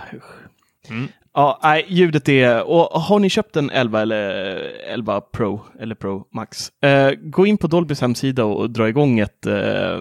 [0.89, 1.07] Mm.
[1.33, 2.63] Ja, nej, ljudet är...
[2.69, 4.25] Och har ni köpt en 11 eller
[4.93, 6.69] 11 Pro eller Pro Max?
[6.83, 9.99] Eh, gå in på Dolbys hemsida och dra igång ett eh,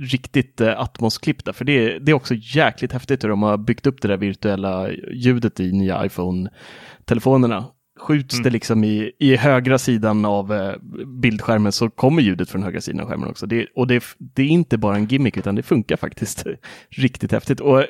[0.00, 3.56] riktigt eh, Atmos-klipp där, för det, är- det är också jäkligt häftigt hur de har
[3.56, 7.64] byggt upp det där virtuella ljudet i nya iPhone-telefonerna.
[7.98, 8.44] Skjuts Mm.
[8.44, 10.74] det liksom i, i högra sidan av eh,
[11.06, 13.46] bildskärmen så kommer ljudet från högra sidan av skärmen också.
[13.46, 16.46] Det, och det, det är inte bara en gimmick utan det funkar faktiskt
[16.90, 17.60] riktigt häftigt.
[17.60, 17.84] Och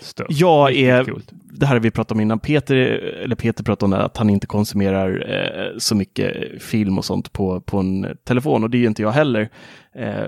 [0.00, 0.26] Stört.
[0.30, 4.04] jag är, det här har vi pratat om innan, Peter, eller Peter pratade om det,
[4.04, 8.70] att han inte konsumerar eh, så mycket film och sånt på, på en telefon och
[8.70, 9.48] det är ju inte jag heller.
[9.94, 10.26] Eh,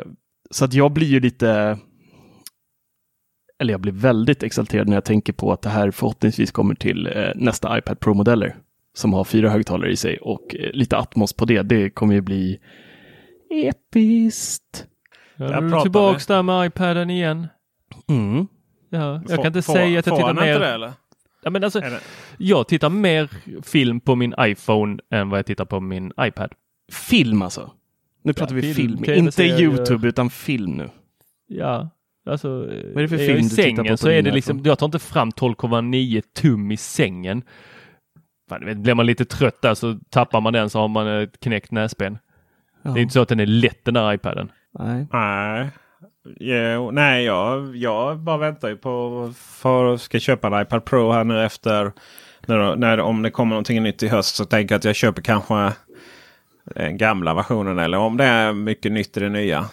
[0.51, 1.79] så att jag blir ju lite,
[3.61, 7.07] eller jag blir väldigt exalterad när jag tänker på att det här förhoppningsvis kommer till
[7.07, 8.57] eh, nästa iPad Pro-modeller
[8.97, 11.63] som har fyra högtalare i sig och eh, lite Atmos på det.
[11.63, 12.59] Det kommer ju bli
[13.51, 14.87] episkt.
[15.37, 17.47] Ja, nu är tillbaks där med iPaden igen.
[18.09, 18.47] Mm.
[18.91, 20.47] Ja, jag kan inte får- säga att jag tittar mer.
[20.53, 20.93] inte det eller?
[21.43, 22.01] Ja, men alltså, Är det?
[22.39, 23.31] jag tittar mer
[23.63, 26.53] film på min iPhone än vad jag tittar på min iPad.
[26.93, 27.71] Film alltså.
[28.23, 29.43] Nu pratar vi film, film, inte.
[29.45, 30.91] YouTube utan film nu.
[31.47, 31.91] Ja,
[32.27, 32.49] alltså.
[32.49, 34.61] Vad är det för jag film i tittar sängen på på så är det liksom,
[34.65, 37.43] jag tar inte fram 12,9 tum i sängen.
[38.49, 41.41] Fan, vet, blir man lite trött där så tappar man den så har man ett
[41.41, 42.19] knäckt näsben.
[42.83, 42.91] Ja.
[42.91, 44.53] Det är inte så att den är lätt den där iPaden.
[44.79, 45.07] Nej.
[45.13, 45.71] Nej.
[46.41, 51.13] Jo, nej, jag, jag bara väntar ju på för att ska köpa en iPad Pro
[51.13, 51.93] här nu efter.
[52.47, 55.23] När, när, om det kommer någonting nytt i höst så tänker jag att jag köper
[55.23, 55.73] kanske
[56.75, 57.79] gamla versionen.
[57.79, 59.65] Eller om det är mycket nytt i det nya.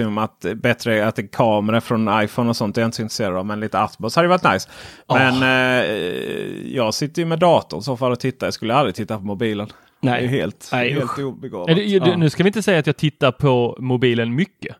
[0.00, 2.74] Ju om att bättre att det är kamera från iPhone och sånt.
[2.74, 3.46] Det är jag inte så intresserad av.
[3.46, 4.70] Men lite Atmos hade ju varit nice.
[5.08, 5.84] Men eh,
[6.74, 8.46] jag sitter ju med datorn så fall och tittar.
[8.46, 9.68] Jag skulle aldrig titta på mobilen.
[10.00, 10.20] Nej.
[10.20, 11.76] Det är helt, Nej, helt obegåvat.
[12.16, 14.76] Nu ska vi inte säga att jag tittar på mobilen mycket.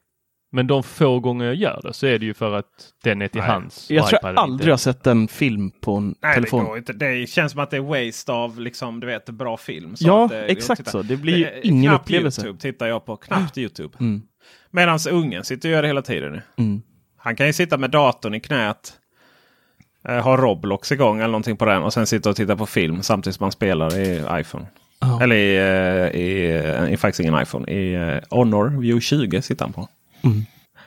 [0.55, 2.67] Men de få gånger jag gör det så är det ju för att
[3.05, 3.51] den är till Nej.
[3.51, 3.91] hands.
[3.91, 4.71] Jag tror jag aldrig inte.
[4.73, 6.61] har sett en film på en Nej, telefon.
[6.61, 6.93] det går inte.
[6.93, 9.97] Det känns som att det är waste av liksom, du vet, bra film.
[9.97, 10.91] Så Ja, att det, exakt titta.
[10.91, 11.03] så.
[11.03, 12.41] Det blir ju Eh, ingen knappt upplevelse.
[12.43, 13.17] YouTube tittar jag på.
[13.17, 13.97] Knappt YouTube.
[14.01, 14.23] Mm.
[14.71, 16.33] Medan ungen sitter och gör det hela tiden.
[16.33, 16.43] nu.
[16.65, 16.83] Mm.
[17.17, 18.93] Han kan ju sitta med datorn i knät.
[20.09, 21.83] Eh, ha Roblox igång eller någonting på den.
[21.83, 24.67] Och sen sitta och titta på film samtidigt som man spelar i iPhone.
[25.01, 25.23] Ja.
[25.23, 26.51] Eller i, eh, i,
[26.87, 27.73] eh, i faktiskt ingen iPhone.
[27.73, 29.89] I eh, Honor View 20 sitter han på.
[30.25, 30.43] Mm.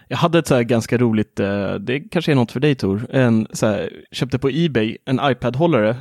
[0.08, 3.08] Jag hade ett så här ganska roligt, eh, det kanske är något för dig Tor,
[3.10, 5.96] en, så här, köpte på Ebay en iPad-hållare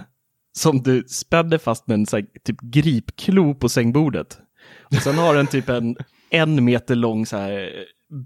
[0.59, 4.39] som du spände fast med en så här, typ gripklo på sängbordet.
[4.85, 5.97] Och sen har den typ en
[6.31, 7.71] en meter lång så här,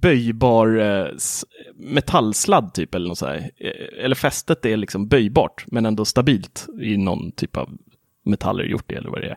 [0.03, 1.07] böjbar eh,
[1.77, 3.51] metallsladd typ eller något så här.
[3.57, 7.71] Eh, eller fästet är liksom böjbart men ändå stabilt i någon typ av
[8.25, 9.37] metaller gjort det eller vad det är.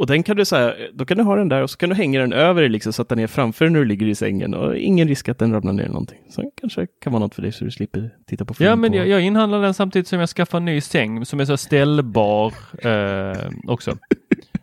[0.00, 1.94] Och den kan du säga, då kan du ha den där och så kan du
[1.94, 4.14] hänga den över dig liksom, så att den är framför dig när du ligger i
[4.14, 6.18] sängen och ingen risk att den ramlar ner eller någonting.
[6.30, 8.70] Så kanske kan vara något för dig så du slipper titta på film.
[8.70, 8.96] Ja, men på...
[8.96, 12.54] jag, jag inhandlar den samtidigt som jag skaffar en ny säng som är så ställbar
[12.78, 13.98] eh, också.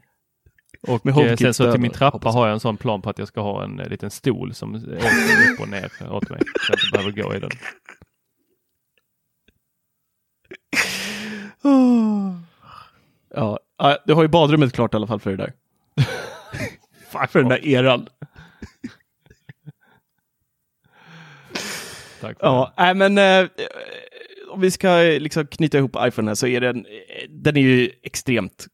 [0.88, 3.20] Och Med eh, sen så till min trappa har jag en sån plan på att
[3.20, 6.40] jag ska ha en eh, liten stol som åker upp och ner åt mig.
[6.40, 7.52] Så jag inte behöver gå i den.
[13.36, 15.54] Ja, ja, du har ju badrummet klart i alla fall för det där.
[17.28, 18.08] för den där eran.
[22.22, 23.50] Tack ja, nej, men eh,
[24.50, 26.86] om vi ska liksom knyta ihop iPhone här så är den,
[27.30, 28.68] den är ju extremt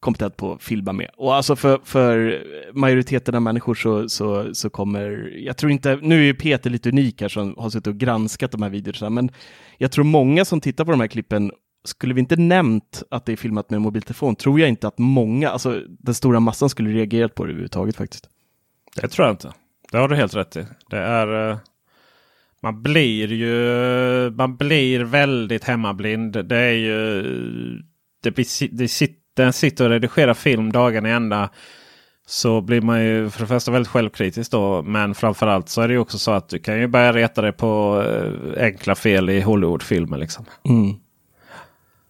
[0.00, 1.10] kompetent på att filma med.
[1.16, 2.42] Och alltså för, för
[2.72, 6.88] majoriteten av människor så, så, så kommer, jag tror inte, nu är ju Peter lite
[6.88, 9.30] unik här som har suttit och granskat de här videorna, men
[9.78, 11.52] jag tror många som tittar på de här klippen
[11.88, 15.50] skulle vi inte nämnt att det är filmat med mobiltelefon tror jag inte att många,
[15.50, 18.28] alltså den stora massan skulle reagerat på det överhuvudtaget faktiskt.
[18.96, 19.52] Det tror jag inte.
[19.92, 20.66] Det har du helt rätt i.
[20.90, 21.58] Det är, eh,
[22.62, 26.46] man blir ju man blir väldigt hemmablind.
[26.46, 27.22] Det är ju
[28.22, 28.30] det,
[28.72, 31.50] det sitter, den sitter och redigerar film dagen i ända.
[32.26, 34.82] Så blir man ju för det första väldigt självkritisk då.
[34.82, 37.52] Men framförallt så är det ju också så att du kan ju börja reta dig
[37.52, 40.18] på eh, enkla fel i Hollywoodfilmer.
[40.18, 40.44] Liksom.
[40.68, 40.96] Mm.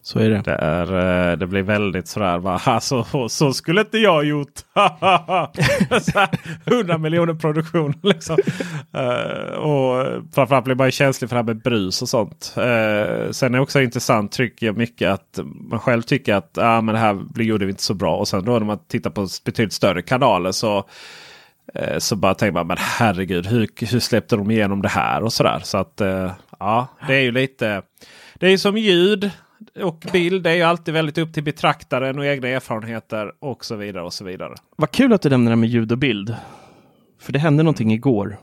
[0.08, 0.42] Så är det.
[0.44, 2.38] Det, är, eh, det blir väldigt sådär.
[2.38, 2.60] Va?
[2.64, 4.60] Alltså, så skulle inte jag gjort.
[6.64, 7.94] 100 miljoner produktion.
[8.02, 8.36] Liksom.
[8.96, 12.54] uh, och framförallt blir man känslig för det här med brus och sånt.
[12.56, 12.62] Uh,
[13.30, 15.38] sen är det också intressant tycker jag mycket att
[15.70, 18.16] man själv tycker att ah, men det här gjorde vi inte så bra.
[18.16, 20.84] Och sen då när man tittar på betydligt större kanaler så
[21.98, 25.60] så bara tänker man men herregud hur, hur släppte de igenom det här och sådär.
[25.64, 26.00] Så att
[26.58, 27.82] ja, det är ju lite.
[28.34, 29.30] Det är som ljud
[29.82, 34.04] och bild är ju alltid väldigt upp till betraktaren och egna erfarenheter och så vidare.
[34.04, 34.54] och så vidare.
[34.76, 36.36] Vad kul att du nämner det med ljud och bild.
[37.20, 38.38] För det hände någonting igår.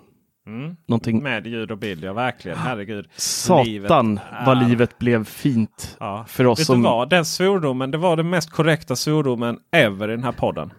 [0.47, 0.75] Mm.
[0.88, 1.23] Någonting...
[1.23, 2.57] Med ljud och bild, ja verkligen.
[2.57, 3.07] Herregud.
[3.15, 4.45] Satan livet är...
[4.45, 6.25] vad livet blev fint ja.
[6.27, 6.59] för oss.
[6.59, 6.81] Vet som...
[6.81, 7.09] du vad?
[7.09, 10.73] Den svordomen, det var den mest korrekta svordomen ever i den här podden.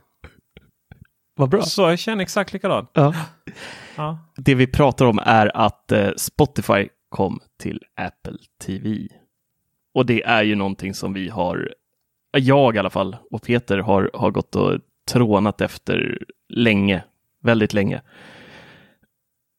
[1.37, 1.63] Vad bra.
[1.63, 2.91] Så jag känner exakt likadant.
[2.93, 3.15] Ja.
[3.97, 4.19] ja.
[4.37, 9.09] Det vi pratar om är att eh, Spotify kom till Apple TV.
[9.97, 11.75] Och det är ju någonting som vi har,
[12.37, 16.19] jag i alla fall, och Peter har, har gått och trånat efter
[16.49, 17.05] länge,
[17.43, 18.03] väldigt länge.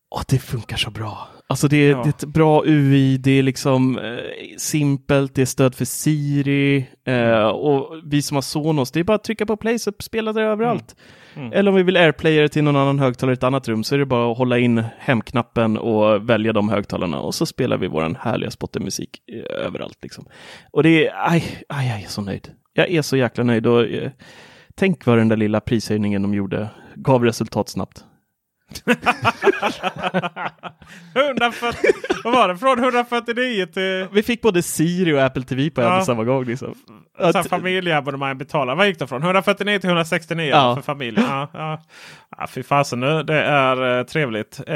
[0.09, 1.27] Och det funkar så bra.
[1.49, 1.97] Alltså det är, ja.
[1.97, 6.85] det är ett bra UI, det är liksom eh, simpelt, det är stöd för Siri
[7.05, 10.33] eh, och vi som har Sonos, det är bara att trycka på play så spelar
[10.33, 10.95] det överallt.
[11.33, 11.47] Mm.
[11.47, 11.53] Mm.
[11.53, 13.99] Eller om vi vill airplaya till någon annan högtalare i ett annat rum så är
[13.99, 18.15] det bara att hålla in hemknappen och välja de högtalarna och så spelar vi våran
[18.15, 19.97] härliga Spotify-musik eh, överallt.
[20.01, 20.25] Liksom.
[20.71, 22.51] Och det är, aj, aj, jag är så nöjd.
[22.73, 24.11] Jag är så jäkla nöjd och eh,
[24.75, 28.03] tänk vad den där lilla prishöjningen de gjorde gav resultat snabbt.
[31.13, 31.91] 140,
[32.23, 32.57] vad var det?
[32.57, 34.07] Från 149 till...
[34.11, 35.99] Vi fick både Siri och Apple TV på ja.
[35.99, 36.45] en samma gång.
[36.45, 36.75] Liksom.
[37.17, 37.47] Att...
[37.47, 38.75] Familjeabonnemang betalar.
[38.75, 39.23] Vad gick det från?
[39.23, 40.75] 149 till 169 ja.
[40.75, 41.25] för familjen.
[41.29, 41.81] Ja, ja.
[42.37, 43.23] Ja, fy fasen nu.
[43.23, 44.61] Det är uh, trevligt.
[44.69, 44.75] Uh,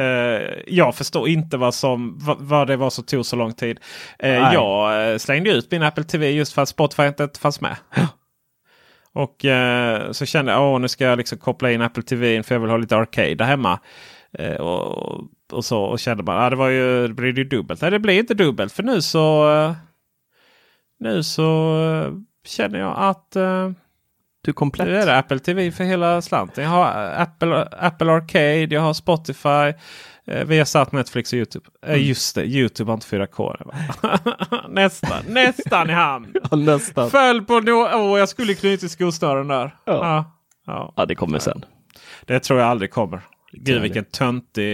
[0.68, 3.80] jag förstår inte vad, som, vad, vad det var som tog så lång tid.
[4.24, 7.76] Uh, jag slängde ut min Apple TV just för att Spotify inte fanns med.
[9.14, 12.56] Och eh, så kände jag att nu ska jag liksom koppla in Apple TV för
[12.56, 13.80] jag vill ha lite Arcade där hemma.
[14.34, 17.44] Eh, och, och, så och kände man att ah, det var ju, det blir ju
[17.44, 17.82] dubbelt.
[17.82, 19.74] Nej det blir inte dubbelt för nu så eh,
[21.00, 22.14] nu så eh,
[22.46, 23.72] känner jag att eh,
[24.42, 24.88] du komplett.
[24.88, 26.64] Nu är det Apple TV för hela slanten.
[26.64, 29.74] Jag har Apple, Apple Arcade, jag har Spotify.
[30.28, 31.66] Eh, vi har satt Netflix och YouTube.
[31.86, 32.02] Eh, mm.
[32.08, 33.72] Just det, YouTube har inte 4K.
[34.70, 36.34] nästan, nästan i hamn.
[36.52, 37.12] Ja, nästan.
[37.12, 39.76] Föll på no oh, jag skulle knutit skosnören där.
[39.86, 39.94] Ja.
[39.94, 40.32] Ja,
[40.68, 40.94] ja.
[40.96, 41.66] ja, det kommer sen.
[42.26, 43.22] Det tror jag aldrig kommer.
[43.54, 44.66] Gud vilken töntig...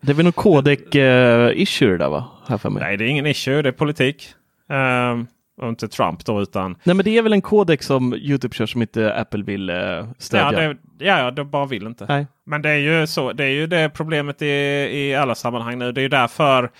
[0.00, 2.28] Det är väl någon codec uh, issue där va?
[2.48, 2.82] Här för mig.
[2.82, 3.62] Nej, det är ingen issue.
[3.62, 4.34] Det är politik.
[4.68, 5.26] Um,
[5.60, 6.76] och inte Trump då utan...
[6.84, 9.76] Nej men det är väl en kodek som Youtube kör som inte Apple vill eh,
[10.18, 10.62] stödja?
[10.62, 12.06] Ja, det, ja, de bara vill inte.
[12.08, 12.26] Nej.
[12.46, 13.32] Men det är ju så.
[13.32, 15.92] Det är ju det problemet i, i alla sammanhang nu.
[15.92, 16.70] Det är ju därför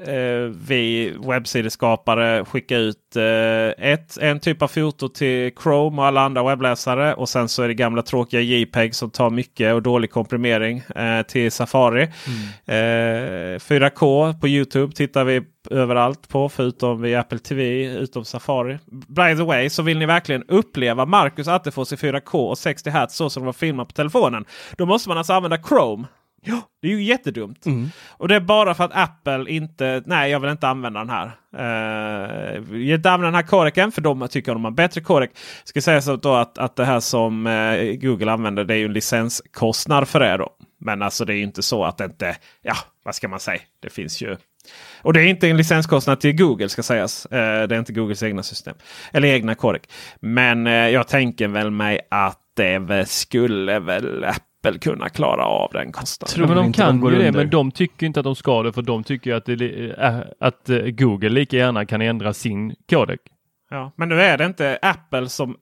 [0.00, 6.20] eh, vi webbsideskapare skickar ut eh, ett, en typ av foto till Chrome och alla
[6.20, 7.14] andra webbläsare.
[7.14, 11.22] Och sen så är det gamla tråkiga JPEG som tar mycket och dålig komprimering eh,
[11.22, 12.02] till Safari.
[12.02, 13.58] Mm.
[13.58, 18.78] 4K eh, på Youtube tittar vi överallt på förutom vid Apple TV, utom Safari.
[19.08, 23.16] By the way, så vill ni verkligen uppleva Marcus Attefors i 4K och 60 Hz
[23.16, 24.44] så som de var filmat på telefonen.
[24.76, 26.06] Då måste man alltså använda Chrome.
[26.46, 27.66] Ja, det är ju jättedumt.
[27.66, 27.90] Mm.
[28.10, 30.02] Och det är bara för att Apple inte...
[30.06, 31.30] Nej, jag vill inte använda den här.
[31.58, 35.30] Uh, jag vill inte använda den här kodeken för de tycker de har bättre kodek.
[35.64, 38.84] Ska säga så då att, att det här som uh, Google använder det är ju
[38.84, 40.36] en licenskostnad för det.
[40.36, 40.50] Då.
[40.80, 42.36] Men alltså det är inte så att det inte...
[42.62, 43.60] Ja, vad ska man säga?
[43.82, 44.36] Det finns ju...
[45.02, 47.26] Och det är inte en licenskostnad till Google ska sägas.
[47.26, 48.74] Uh, det är inte Googles egna system.
[49.12, 49.82] Eller egna kodek.
[50.20, 54.42] Men jag tänker väl mig att det skulle väl Apple
[54.72, 56.34] kunna klara av den kostnaden.
[56.34, 58.72] Tror men de kan de ju det, men de tycker inte att de ska det
[58.72, 63.20] för de tycker att, det, äh, att äh, Google lika gärna kan ändra sin kodek.
[63.70, 65.56] Ja, men nu är det inte Apple som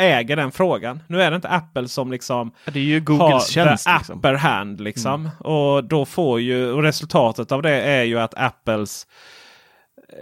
[0.00, 1.02] äger den frågan.
[1.06, 3.84] Nu är det inte Apple som liksom det är ju Googles tjänst.
[3.84, 4.18] The liksom.
[4.18, 5.20] upper hand liksom.
[5.20, 5.36] Mm.
[5.38, 9.06] Och då får ju och resultatet av det är ju att Apples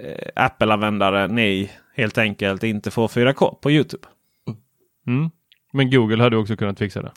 [0.02, 4.08] eh, Apple-användare, ni helt enkelt inte får 4K på Youtube.
[5.06, 5.30] Mm.
[5.72, 7.12] Men Google hade också kunnat fixa det.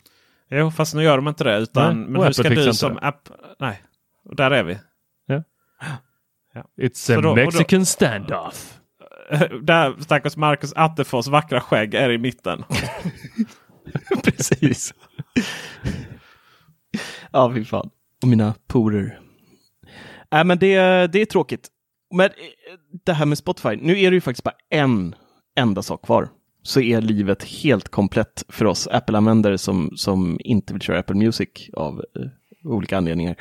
[0.54, 1.58] Jo, fast nu gör de inte det.
[1.58, 3.28] Utan, Nej, men hur ska du som app...
[3.58, 3.82] Nej,
[4.24, 4.78] där är vi.
[5.26, 5.42] Ja.
[6.54, 6.64] ja.
[6.76, 8.78] It's a då, Mexican då, standoff.
[9.62, 12.64] Där stackars Marcus Attefors vackra skägg är i mitten.
[14.24, 14.94] Precis.
[17.32, 17.90] ja, fy fan.
[18.22, 19.20] Och mina porer.
[20.32, 20.76] Äh, men det,
[21.06, 21.68] det är tråkigt.
[22.14, 22.32] Men eh,
[23.04, 23.76] det här med Spotify.
[23.76, 25.14] Nu är det ju faktiskt bara en
[25.56, 26.28] enda sak kvar.
[26.62, 31.48] Så är livet helt komplett för oss Apple-användare som, som inte vill köra Apple Music
[31.72, 32.26] av uh,
[32.64, 33.36] olika anledningar.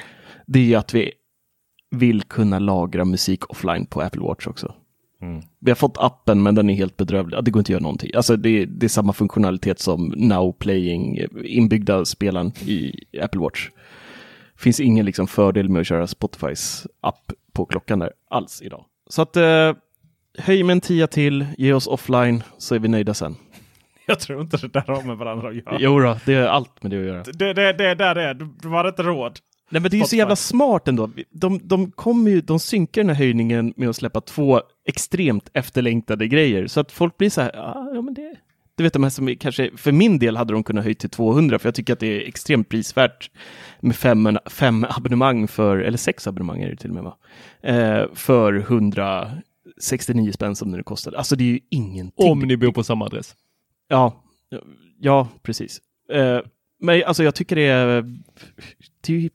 [0.45, 1.11] Det är att vi
[1.91, 4.75] vill kunna lagra musik offline på Apple Watch också.
[5.21, 5.41] Mm.
[5.59, 7.43] Vi har fått appen men den är helt bedrövlig.
[7.43, 8.11] Det går inte att göra någonting.
[8.15, 13.69] Alltså det, det är samma funktionalitet som Now Playing, inbyggda spelaren i Apple Watch.
[14.55, 18.85] Finns ingen liksom fördel med att köra Spotifys app på klockan där alls idag.
[19.09, 19.73] Så att eh,
[20.37, 23.35] höj med en tia till, ge oss offline så är vi nöjda sen.
[24.05, 25.77] Jag tror inte det där har med varandra att göra.
[25.79, 27.23] Jo då, det är allt med det att göra.
[27.23, 29.39] Det, det, det där är, du har inte råd.
[29.69, 31.09] Nej men det är ju så jävla smart ändå.
[31.29, 36.27] De, de, kommer ju, de synkar den här höjningen med att släppa två extremt efterlängtade
[36.27, 36.67] grejer.
[36.67, 37.51] Så att folk blir så här,
[37.93, 38.35] ja men det...
[38.75, 41.59] Du vet de här som kanske, för min del hade de kunnat höja till 200
[41.59, 43.31] för jag tycker att det är extremt prisvärt
[43.79, 47.17] med fem, fem abonnemang för, eller sex abonnemang är det till och med va?
[47.61, 48.59] Eh, för
[49.77, 51.17] 169 spänn som det kostade.
[51.17, 52.31] Alltså det är ju ingenting.
[52.31, 53.35] Om ni bor på samma adress.
[53.87, 54.23] Ja,
[54.99, 55.81] ja precis.
[56.13, 56.39] Eh,
[56.79, 58.01] men alltså jag tycker det är,
[59.01, 59.29] det är ju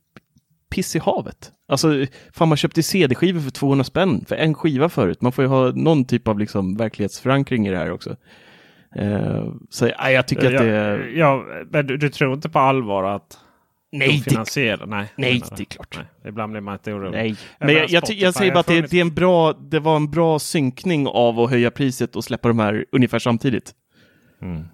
[0.70, 1.52] piss i havet.
[1.68, 5.22] Alltså, fan man köpte CD-skivor för 200 spänn för en skiva förut.
[5.22, 8.16] Man får ju ha någon typ av liksom verklighetsförankring i det här också.
[9.00, 11.10] Uh, så ja, jag tycker ja, att det...
[11.10, 13.38] Ja, men du, du, tror inte på allvar att
[13.98, 14.86] Nej, de finansierar?
[14.86, 15.96] Nej, nej det är klart.
[15.96, 17.10] Nej, ibland blir man inte orolig.
[17.10, 17.36] Nej.
[17.58, 20.10] Men jag, jag, jag, säger bara att det, det, är en bra, det var en
[20.10, 23.74] bra synkning av att höja priset och släppa de här ungefär samtidigt.
[24.42, 24.64] Mm.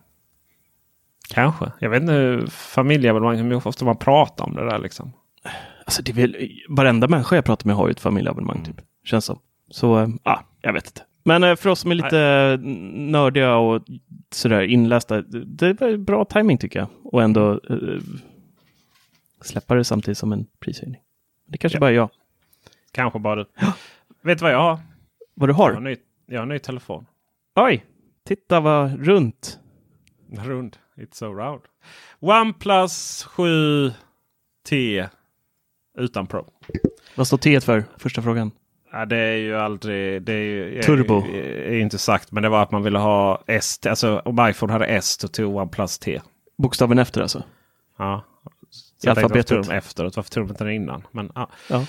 [1.35, 1.73] Kanske.
[1.79, 5.12] Jag vet inte familjeabonnemang hur ofta man pratar om det där liksom.
[5.85, 6.37] Alltså det är väl,
[6.68, 8.66] varenda människa jag pratar med har ju ett familjeabonnemang mm.
[8.66, 8.85] typ.
[9.05, 9.39] Känns som.
[9.70, 11.03] Så, ja, äh, jag vet inte.
[11.25, 13.11] Men äh, för oss som är lite Nej.
[13.11, 13.83] nördiga och
[14.33, 16.89] sådär inlästa, det var bra timing tycker jag.
[17.05, 17.77] Och ändå äh,
[19.47, 21.01] släppa det samtidigt som en prishöjning.
[21.47, 21.80] Det kanske ja.
[21.80, 22.11] bara är jag.
[22.93, 23.47] Kanske bara du.
[24.22, 24.80] vet du vad jag har?
[25.34, 25.68] Vad du har?
[25.68, 27.07] Jag har, ny, jag har en ny telefon.
[27.55, 27.84] Oj!
[28.24, 29.59] Titta vad runt.
[30.30, 30.76] Rund.
[30.97, 31.62] It's so round.
[32.20, 35.09] OnePlus 7T
[35.99, 36.47] utan Pro.
[37.14, 37.84] Vad står T för?
[37.99, 38.51] Första frågan.
[38.93, 40.22] Ja, det är ju aldrig...
[40.22, 41.18] Det är ju, Turbo.
[41.18, 43.80] Är, är inte sagt, men det var att man ville ha S.
[43.86, 46.20] Alltså om iPhone hade S så tog OnePlus T.
[46.59, 47.43] Bokstaven efter alltså?
[47.99, 48.24] Ja.
[49.03, 49.57] Så I alfabetet?
[49.57, 50.16] Varför efteråt?
[50.16, 51.07] Varför tog de inte den innan?
[51.11, 51.50] Men, ja.
[51.68, 51.86] ja.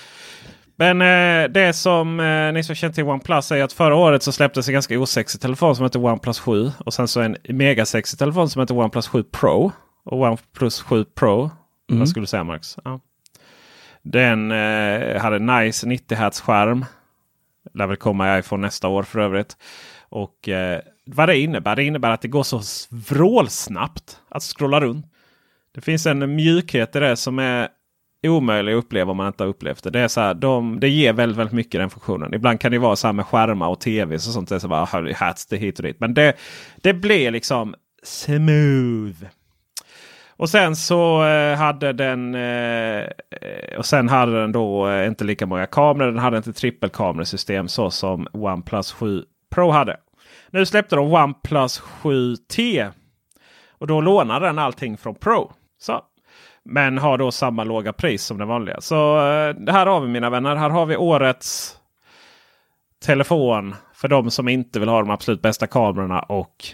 [0.75, 4.31] Men eh, det som eh, ni som känner till OnePlus är att förra året så
[4.31, 6.71] släpptes en ganska osexig telefon som heter OnePlus 7.
[6.77, 9.71] Och sen så en megasexig telefon som heter OnePlus 7 Pro.
[10.03, 11.51] Och OnePlus 7 Pro.
[11.89, 11.99] Mm.
[11.99, 12.77] Vad skulle du säga Max?
[12.83, 12.99] Ja.
[14.01, 16.85] Den eh, hade nice 90 Hz skärm.
[17.73, 19.57] Lär väl komma i iPhone nästa år för övrigt.
[20.09, 21.75] Och eh, vad det innebär?
[21.75, 25.05] Det innebär att det går så vrålsnabbt att scrolla runt.
[25.75, 27.67] Det finns en mjukhet i det som är
[28.27, 29.89] omöjlig att uppleva om man inte har upplevt det.
[29.89, 32.33] Det, är så här, de, det ger väldigt, väldigt mycket den funktionen.
[32.33, 34.49] Ibland kan det vara så här med skärmar och tv och sånt.
[34.49, 35.99] Det är så bara, hats det hit och dit.
[35.99, 36.33] Men det,
[36.75, 39.25] det blir liksom smooth.
[40.35, 43.03] Och sen så eh, hade den eh,
[43.77, 46.11] och sen hade den då eh, inte lika många kameror.
[46.11, 49.23] Den hade inte trippelkamerasystem så som OnePlus 7
[49.55, 49.97] Pro hade.
[50.49, 52.91] Nu släppte de OnePlus 7T.
[53.69, 55.51] Och då lånade den allting från Pro.
[55.83, 56.01] Så.
[56.63, 58.81] Men har då samma låga pris som den vanliga.
[58.81, 59.15] Så
[59.57, 60.55] det här har vi mina vänner.
[60.55, 61.77] Här har vi årets
[63.05, 66.65] telefon för de som inte vill ha de absolut bästa kamerorna och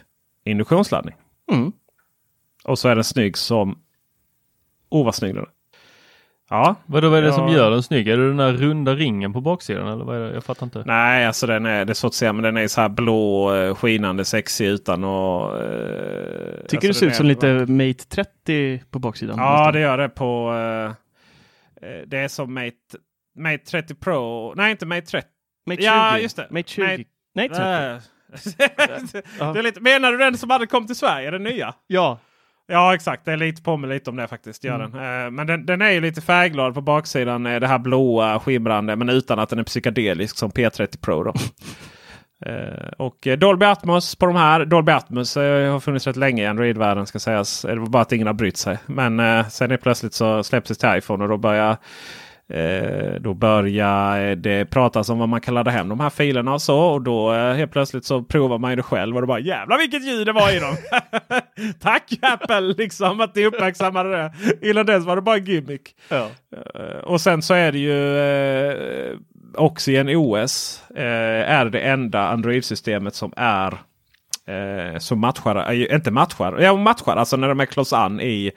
[0.46, 1.16] induktionsladdning.
[1.52, 1.72] Mm.
[2.64, 3.80] Och så är den snygg som...
[4.90, 5.50] Oh vad snygg den är.
[6.50, 6.76] Ja.
[6.86, 7.34] Vad är det ja.
[7.34, 8.08] som gör den snygg?
[8.08, 9.88] Är det den där runda ringen på baksidan?
[9.88, 10.34] Eller vad är det?
[10.34, 10.84] Jag fattar inte.
[10.86, 13.56] Nej, alltså den är, det är svårt att säga, men den är så här blå,
[13.56, 15.58] eh, skinande, sexig utan och...
[15.62, 19.38] Eh, Tycker alltså det ser ut som lite Mate 30 på baksidan?
[19.38, 19.74] Ja, nästan.
[19.74, 20.54] det gör det på...
[20.54, 22.76] Eh, eh, det är som Mate,
[23.38, 24.54] Mate 30 Pro.
[24.56, 25.28] Nej, inte Mate 30.
[25.68, 25.86] Mate 20.
[25.86, 26.48] Ja, just det.
[26.50, 26.84] Mate 20.
[26.84, 29.22] Mate, Nej, 30.
[29.54, 31.32] det är lite, menar du den som hade kommit till Sverige?
[31.32, 31.74] Den nya?
[31.88, 32.20] Ja.
[32.72, 34.64] Ja exakt, det är lite på mig lite om det faktiskt.
[34.64, 34.92] Gör mm.
[34.92, 35.26] den.
[35.26, 37.44] Eh, men den, den, är ju lite färgglad på baksidan.
[37.44, 41.24] Det här blåa skimrande men utan att den är psykedelisk som P30 Pro.
[41.24, 41.34] Då.
[42.46, 44.66] Eh, och Dolby Atmos på de här.
[44.66, 47.62] Dolby Atmos eh, har funnits rätt länge i Android-världen ska sägas.
[47.62, 48.78] Det var bara att ingen har brytt sig.
[48.86, 51.78] Men eh, sen är plötsligt så släpps det till iPhone och då börjar
[52.50, 56.62] Eh, då börjar det pratas om vad man kan ladda hem de här filerna och
[56.62, 56.80] så.
[56.80, 60.06] Och då eh, helt plötsligt så provar man det själv och det bara jävlar vilket
[60.06, 60.76] ljud det var i dem.
[61.80, 64.32] Tack Apple liksom att ni uppmärksammade det.
[64.70, 65.96] Innan dess var det bara gimmick.
[66.10, 66.28] Ja.
[66.76, 69.18] Eh, och sen så är det ju eh,
[69.56, 73.78] Oxygen OS eh, är det enda Android-systemet som är
[74.48, 78.52] eh, som matchar, äh, inte matchar, ja matchar alltså när de är close an i,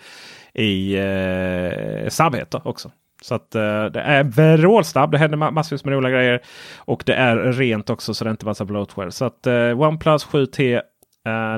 [0.55, 2.90] i eh, också.
[3.22, 4.24] Så att uh, det är
[4.56, 5.10] vrålsnabb.
[5.12, 6.42] Det händer massvis med roliga grejer.
[6.78, 9.10] Och det är rent också så det är inte massa bloatware.
[9.10, 10.80] Så att uh, OnePlus 7T uh,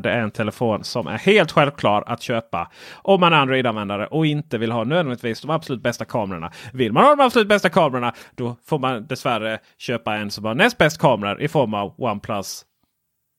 [0.02, 4.26] det är en telefon som är helt självklar att köpa om man är Android-användare och
[4.26, 6.52] inte vill ha nödvändigtvis de absolut bästa kamerorna.
[6.72, 10.54] Vill man ha de absolut bästa kamerorna då får man dessvärre köpa en som har
[10.54, 12.64] näst bäst kameror i form av OnePlus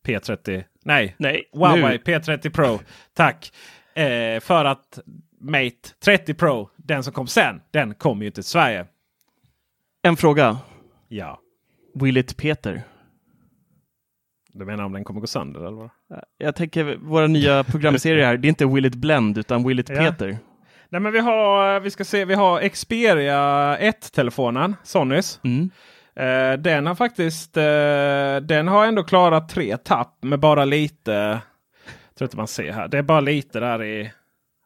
[0.07, 0.63] P30.
[0.85, 2.79] Nej, Nej Huawei P30 Pro.
[3.13, 3.51] Tack!
[3.95, 4.99] Eh, för att
[5.39, 8.85] Mate 30 Pro, den som kom sen, den kom ju inte till Sverige.
[10.01, 10.57] En fråga.
[11.07, 11.39] Ja.
[11.93, 12.83] Will it Peter?
[14.53, 15.77] Du menar om den kommer gå sönder eller?
[15.77, 15.89] Vad?
[16.37, 18.37] Jag tänker våra nya programserier här.
[18.37, 19.95] Det är inte Will it Blend utan Will it ja.
[19.95, 20.37] Peter.
[20.89, 23.39] Nej men vi har, vi ska se, vi har Xperia
[23.77, 25.39] 1-telefonen, Sonys.
[25.43, 25.69] Mm.
[26.19, 27.63] Uh, den har faktiskt, uh,
[28.47, 31.11] den har ändå klarat tre tapp med bara lite.
[31.11, 32.87] Jag tror inte man ser här.
[32.87, 34.11] Det är bara lite där i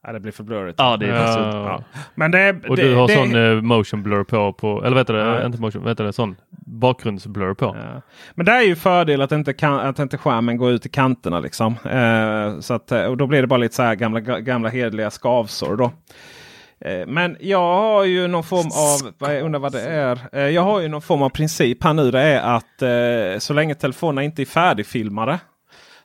[0.04, 0.80] Ja, det blir för blurrigt.
[0.80, 1.52] Ja, det är ja.
[1.52, 1.84] ja.
[2.16, 5.08] Men det, Och det, du har det, sån uh, motion blur på, på eller vet
[5.08, 5.46] du, ja.
[5.46, 6.36] inte motion, vet du, sån
[6.66, 7.66] bakgrundsblur på.
[7.66, 8.02] Ja.
[8.36, 11.40] Men det är ju fördel att inte, kan, att inte skärmen går ut i kanterna
[11.40, 11.74] liksom.
[11.74, 15.76] Uh, så att, och då blir det bara lite så här gamla, gamla hedliga skavsår
[15.76, 15.86] då.
[15.86, 20.48] Uh, men jag har ju någon form av, jag undrar vad det är.
[20.48, 22.12] Jag har ju någon form av princip här nu.
[22.12, 25.40] Det är att så länge telefonerna inte är färdigfilmade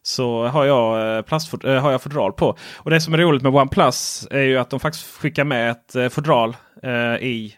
[0.07, 2.57] så har jag, eh, plastfod äh, har jag fodral på.
[2.77, 5.97] Och det som är roligt med OnePlus är ju att de faktiskt skickar med ett
[5.97, 6.57] äh, fodral
[7.21, 7.55] i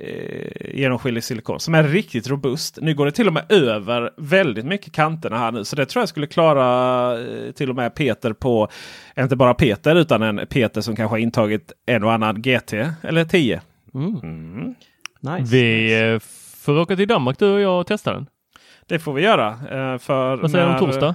[0.00, 2.78] eh, genomskinlig silikon som är riktigt robust.
[2.82, 5.64] Nu går det till och med över väldigt mycket kanterna här nu.
[5.64, 8.68] Så det tror jag skulle klara eh, till och med Peter på,
[9.18, 12.72] inte bara Peter utan en Peter som kanske har intagit en och annan GT
[13.02, 13.60] eller 10.
[13.94, 14.20] Mm.
[14.22, 14.74] Mm.
[15.20, 16.26] Nice, vi nice.
[16.64, 18.26] får åka till Danmark du och jag och testa den.
[18.86, 19.58] Det får vi göra.
[19.98, 21.14] För Vad säger du om torsdag?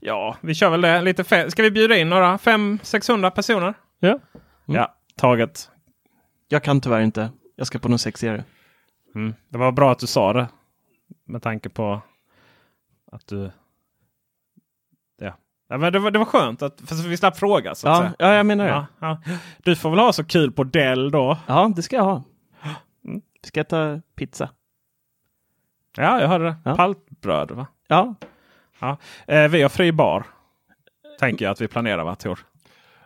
[0.00, 1.02] Ja, vi kör väl det.
[1.02, 3.74] Lite Ska vi bjuda in några 500-600 personer?
[3.98, 4.08] Ja.
[4.08, 4.20] Mm.
[4.66, 5.70] Ja, taget.
[6.48, 7.30] Jag kan tyvärr inte.
[7.56, 8.44] Jag ska på något sexigare.
[9.14, 9.34] Mm.
[9.48, 10.48] Det var bra att du sa det.
[11.24, 12.00] Med tanke på
[13.12, 13.50] att du...
[15.18, 15.36] Ja.
[15.68, 17.74] ja men det, var, det var skönt att för vi slapp fråga.
[17.74, 18.70] Så ja, ja, jag menar det.
[18.70, 19.20] Ja, ja.
[19.58, 21.38] Du får väl ha så kul på Dell då?
[21.46, 22.22] Ja, det ska jag ha.
[23.04, 23.20] Mm.
[23.42, 24.50] Ska jag ta pizza?
[25.96, 26.56] Ja, jag hörde det.
[26.64, 26.76] Ja.
[26.76, 27.66] Paltbröd va?
[27.88, 28.14] Ja.
[28.78, 28.96] Ja.
[29.26, 30.26] Eh, vi har fri bar.
[31.20, 32.38] Tänker jag att vi planerar va Tor?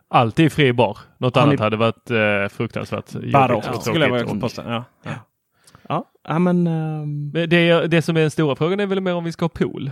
[0.08, 0.98] Alltid fri bar.
[1.18, 1.62] Något har annat ni...
[1.62, 3.80] hade varit eh, fruktansvärt Barockt ja.
[3.80, 4.62] skulle jag vilja påstå.
[4.66, 4.84] Ja.
[5.02, 5.10] Ja.
[5.88, 6.04] Ja.
[6.28, 6.66] ja, men...
[6.66, 7.32] Um...
[7.32, 9.90] Det, det som är den stora frågan är väl mer om vi ska ha pool?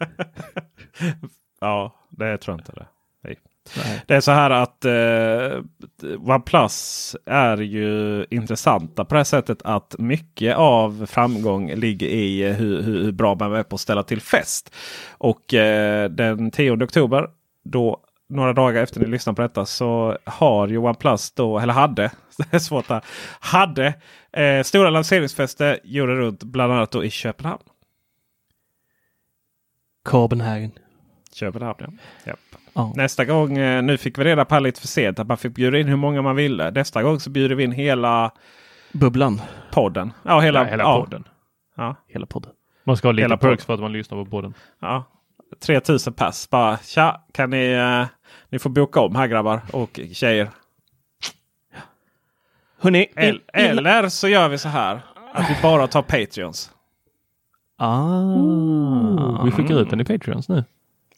[1.60, 2.86] ja, det tror jag inte det.
[4.06, 10.56] Det är så här att eh, OnePlus är ju intressanta på det sättet att mycket
[10.56, 14.74] av framgång ligger i hur, hur bra man är på att ställa till fest.
[15.10, 17.30] Och eh, den 10 oktober,
[17.64, 22.02] då några dagar efter ni lyssnar på detta så har ju OnePlus då, eller hade,
[22.36, 23.04] det är svårt här,
[23.40, 23.94] hade
[24.32, 27.62] eh, stora lanseringsfester gjorde runt bland annat då i Köpenhamn.
[30.02, 30.72] Copenhagen.
[31.32, 32.34] Köpenhamn ja.
[32.72, 32.92] Ja.
[32.96, 35.78] Nästa gång, eh, nu fick vi reda på lite för sent att man fick bjuda
[35.78, 36.70] in hur många man ville.
[36.70, 38.32] Nästa gång så bjuder vi in hela
[38.92, 39.40] Bubblan.
[39.70, 40.12] Podden.
[40.22, 41.00] Ja, hela, ja, hela ja.
[41.00, 41.24] podden.
[41.76, 41.96] Ja.
[42.08, 42.52] Hela podden.
[42.84, 44.54] Man ska ha lite perks för att man lyssnar på podden.
[44.80, 45.04] Ja.
[45.60, 46.50] 3000 pass.
[46.50, 48.06] Bara tja, kan ni, uh,
[48.48, 50.50] ni får boka om här grabbar och tjejer.
[52.78, 55.00] Hörrni, El eller så gör vi så här.
[55.32, 56.70] Att vi bara tar Patreons.
[57.78, 60.64] Ah, vi skickar ut den i Patreons nu.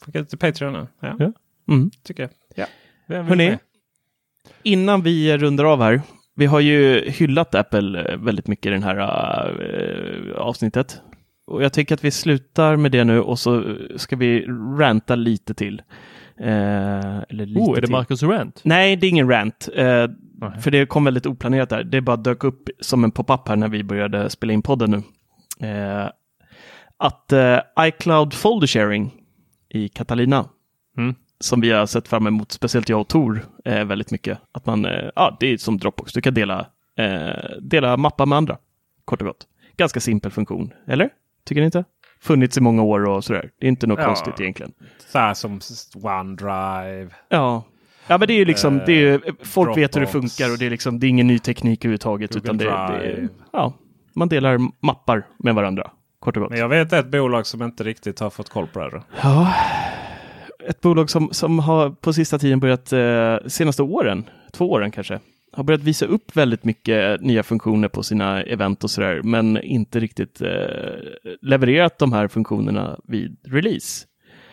[0.04, 0.74] Skicka till Patreon.
[1.00, 1.16] Ja.
[1.18, 1.32] ja.
[1.68, 1.90] Mm.
[2.02, 2.30] Tycker jag.
[2.54, 2.66] Ja.
[3.22, 3.58] Hörrni,
[4.62, 6.02] innan vi rundar av här.
[6.34, 11.00] Vi har ju hyllat Apple eh, väldigt mycket i det här uh, avsnittet.
[11.46, 14.46] Och jag tänker att vi slutar med det nu och så ska vi
[14.78, 15.82] ranta lite till.
[16.40, 16.46] Uh,
[17.28, 18.60] eller lite oh, är det Marcus Rant?
[18.64, 19.68] Nej, det är ingen rant.
[19.78, 20.06] Uh,
[20.60, 21.84] För det kom väldigt oplanerat där.
[21.84, 25.02] Det bara dök upp som en pop-up här när vi började spela in podden nu.
[26.96, 27.32] att
[27.80, 29.21] iCloud Folder Sharing
[29.72, 30.48] i Catalina.
[30.98, 31.14] Mm.
[31.40, 34.38] Som vi har sett fram emot, speciellt jag och Tor, eh, väldigt mycket.
[34.52, 36.66] Att man, eh, ja, det är som Dropbox, du kan dela,
[36.98, 38.58] eh, dela mappar med andra.
[39.04, 39.46] Kort och gott.
[39.76, 41.10] Ganska simpel funktion, eller?
[41.44, 41.84] Tycker ni inte?
[42.20, 43.50] Funnits i många år och sådär.
[43.60, 44.72] Det är inte något ja, konstigt egentligen.
[44.98, 45.60] Så här som
[45.94, 47.08] OneDrive.
[47.28, 47.64] Ja.
[48.06, 50.52] Ja men det är ju liksom, det är ju, folk Dropbox, vet hur det funkar
[50.52, 52.32] och det är liksom, det är ingen ny teknik överhuvudtaget.
[52.32, 53.74] Google utan det, det är, ja,
[54.14, 55.90] man delar mappar med varandra.
[56.22, 56.50] Kort och gott.
[56.50, 59.02] Men jag vet ett bolag som inte riktigt har fått koll på det.
[59.22, 59.54] Ja,
[60.68, 65.20] ett bolag som, som har på sista tiden börjat, eh, senaste åren, två åren kanske,
[65.52, 70.00] har börjat visa upp väldigt mycket nya funktioner på sina event och sådär, men inte
[70.00, 70.48] riktigt eh,
[71.40, 74.06] levererat de här funktionerna vid release.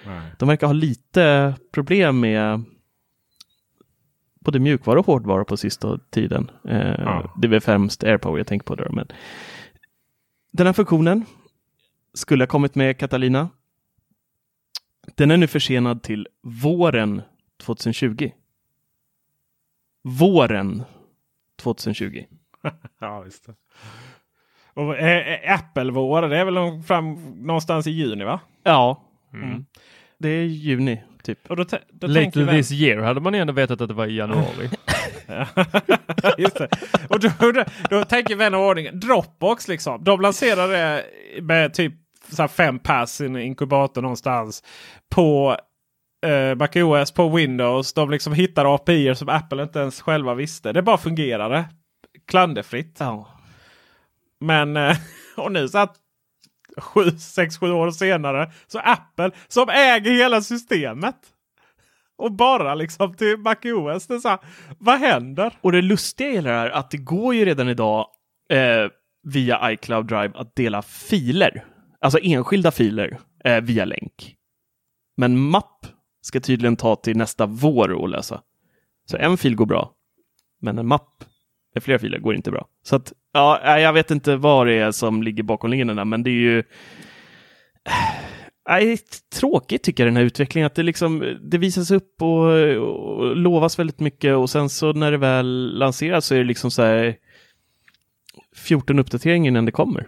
[0.06, 0.22] Nej.
[0.40, 2.64] De verkar ha lite problem med
[4.40, 6.52] både mjukvara och hårdvara på sista tiden.
[6.68, 7.34] Eh, ja.
[7.42, 8.76] Det är väl främst AirPower jag tänker på.
[8.76, 9.08] Där, men
[10.52, 11.26] den här funktionen
[12.14, 13.50] skulle ha kommit med Catalina.
[15.16, 17.22] Den är nu försenad till våren
[17.58, 18.32] 2020.
[20.04, 20.84] Våren
[21.56, 22.24] 2020.
[23.00, 23.50] ja, visst.
[24.74, 24.96] Och
[25.46, 27.14] Apple-vår, det är väl fram
[27.46, 28.40] någonstans i juni va?
[28.64, 29.04] Ja,
[29.34, 29.66] mm.
[30.18, 31.50] det är juni typ.
[31.50, 34.70] Och då, då Later this year hade man ändå vetat att det var i januari.
[36.38, 36.70] Just det.
[37.10, 40.04] Och då, då, då tänker vän av ordning Dropbox liksom.
[40.04, 41.06] De lanserade det
[41.42, 41.94] med typ
[42.32, 44.64] så fem pass i en inkubator någonstans.
[45.10, 45.58] På
[46.26, 47.94] eh, MacOS, på Windows.
[47.94, 50.74] De liksom hittar API som Apple inte ens själva visste.
[50.74, 51.66] Det bara fungerade.
[52.28, 52.98] Klanderfritt.
[53.00, 53.28] Ja.
[54.40, 54.98] Men eh,
[55.38, 55.96] och nu så att
[56.76, 61.16] 6-7 år senare så Apple som äger hela systemet.
[62.20, 64.08] Och bara liksom till MacOS.
[64.08, 64.40] Det så här,
[64.80, 65.54] vad händer?
[65.62, 68.08] Och det lustiga i det här att det går ju redan idag
[68.52, 68.92] eh,
[69.24, 71.66] via iCloud Drive att dela filer.
[72.02, 74.36] Alltså enskilda filer eh, via länk.
[75.18, 75.86] Men mapp
[76.22, 78.42] ska tydligen ta till nästa vår och lösa.
[79.12, 79.92] Så en fil går bra.
[80.62, 81.24] Men en mapp
[81.74, 82.68] med flera filer går inte bra.
[82.84, 86.30] Så att, ja, jag vet inte vad det är som ligger bakom linjerna, men det
[86.30, 86.64] är ju
[88.70, 88.98] Nej,
[89.36, 92.46] tråkigt tycker jag den här utvecklingen, att det liksom det visas upp och,
[92.78, 96.72] och lovas väldigt mycket och sen så när det väl lanseras så är det liksom
[96.72, 97.16] så här
[98.56, 100.08] 14 uppdateringar innan det kommer.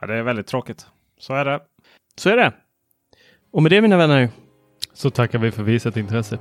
[0.00, 0.86] Ja, det är väldigt tråkigt.
[1.18, 1.60] Så är det.
[2.16, 2.52] Så är det.
[3.52, 4.28] Och med det mina vänner.
[4.92, 6.38] Så tackar vi för visat intresse.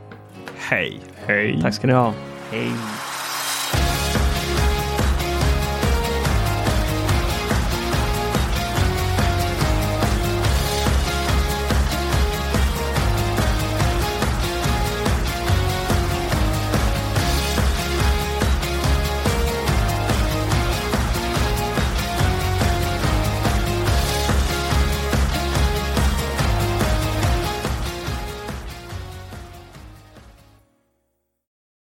[0.56, 1.00] Hej.
[1.16, 1.60] Hej.
[1.62, 2.14] Tack ska ni ha.
[2.52, 2.72] Hej.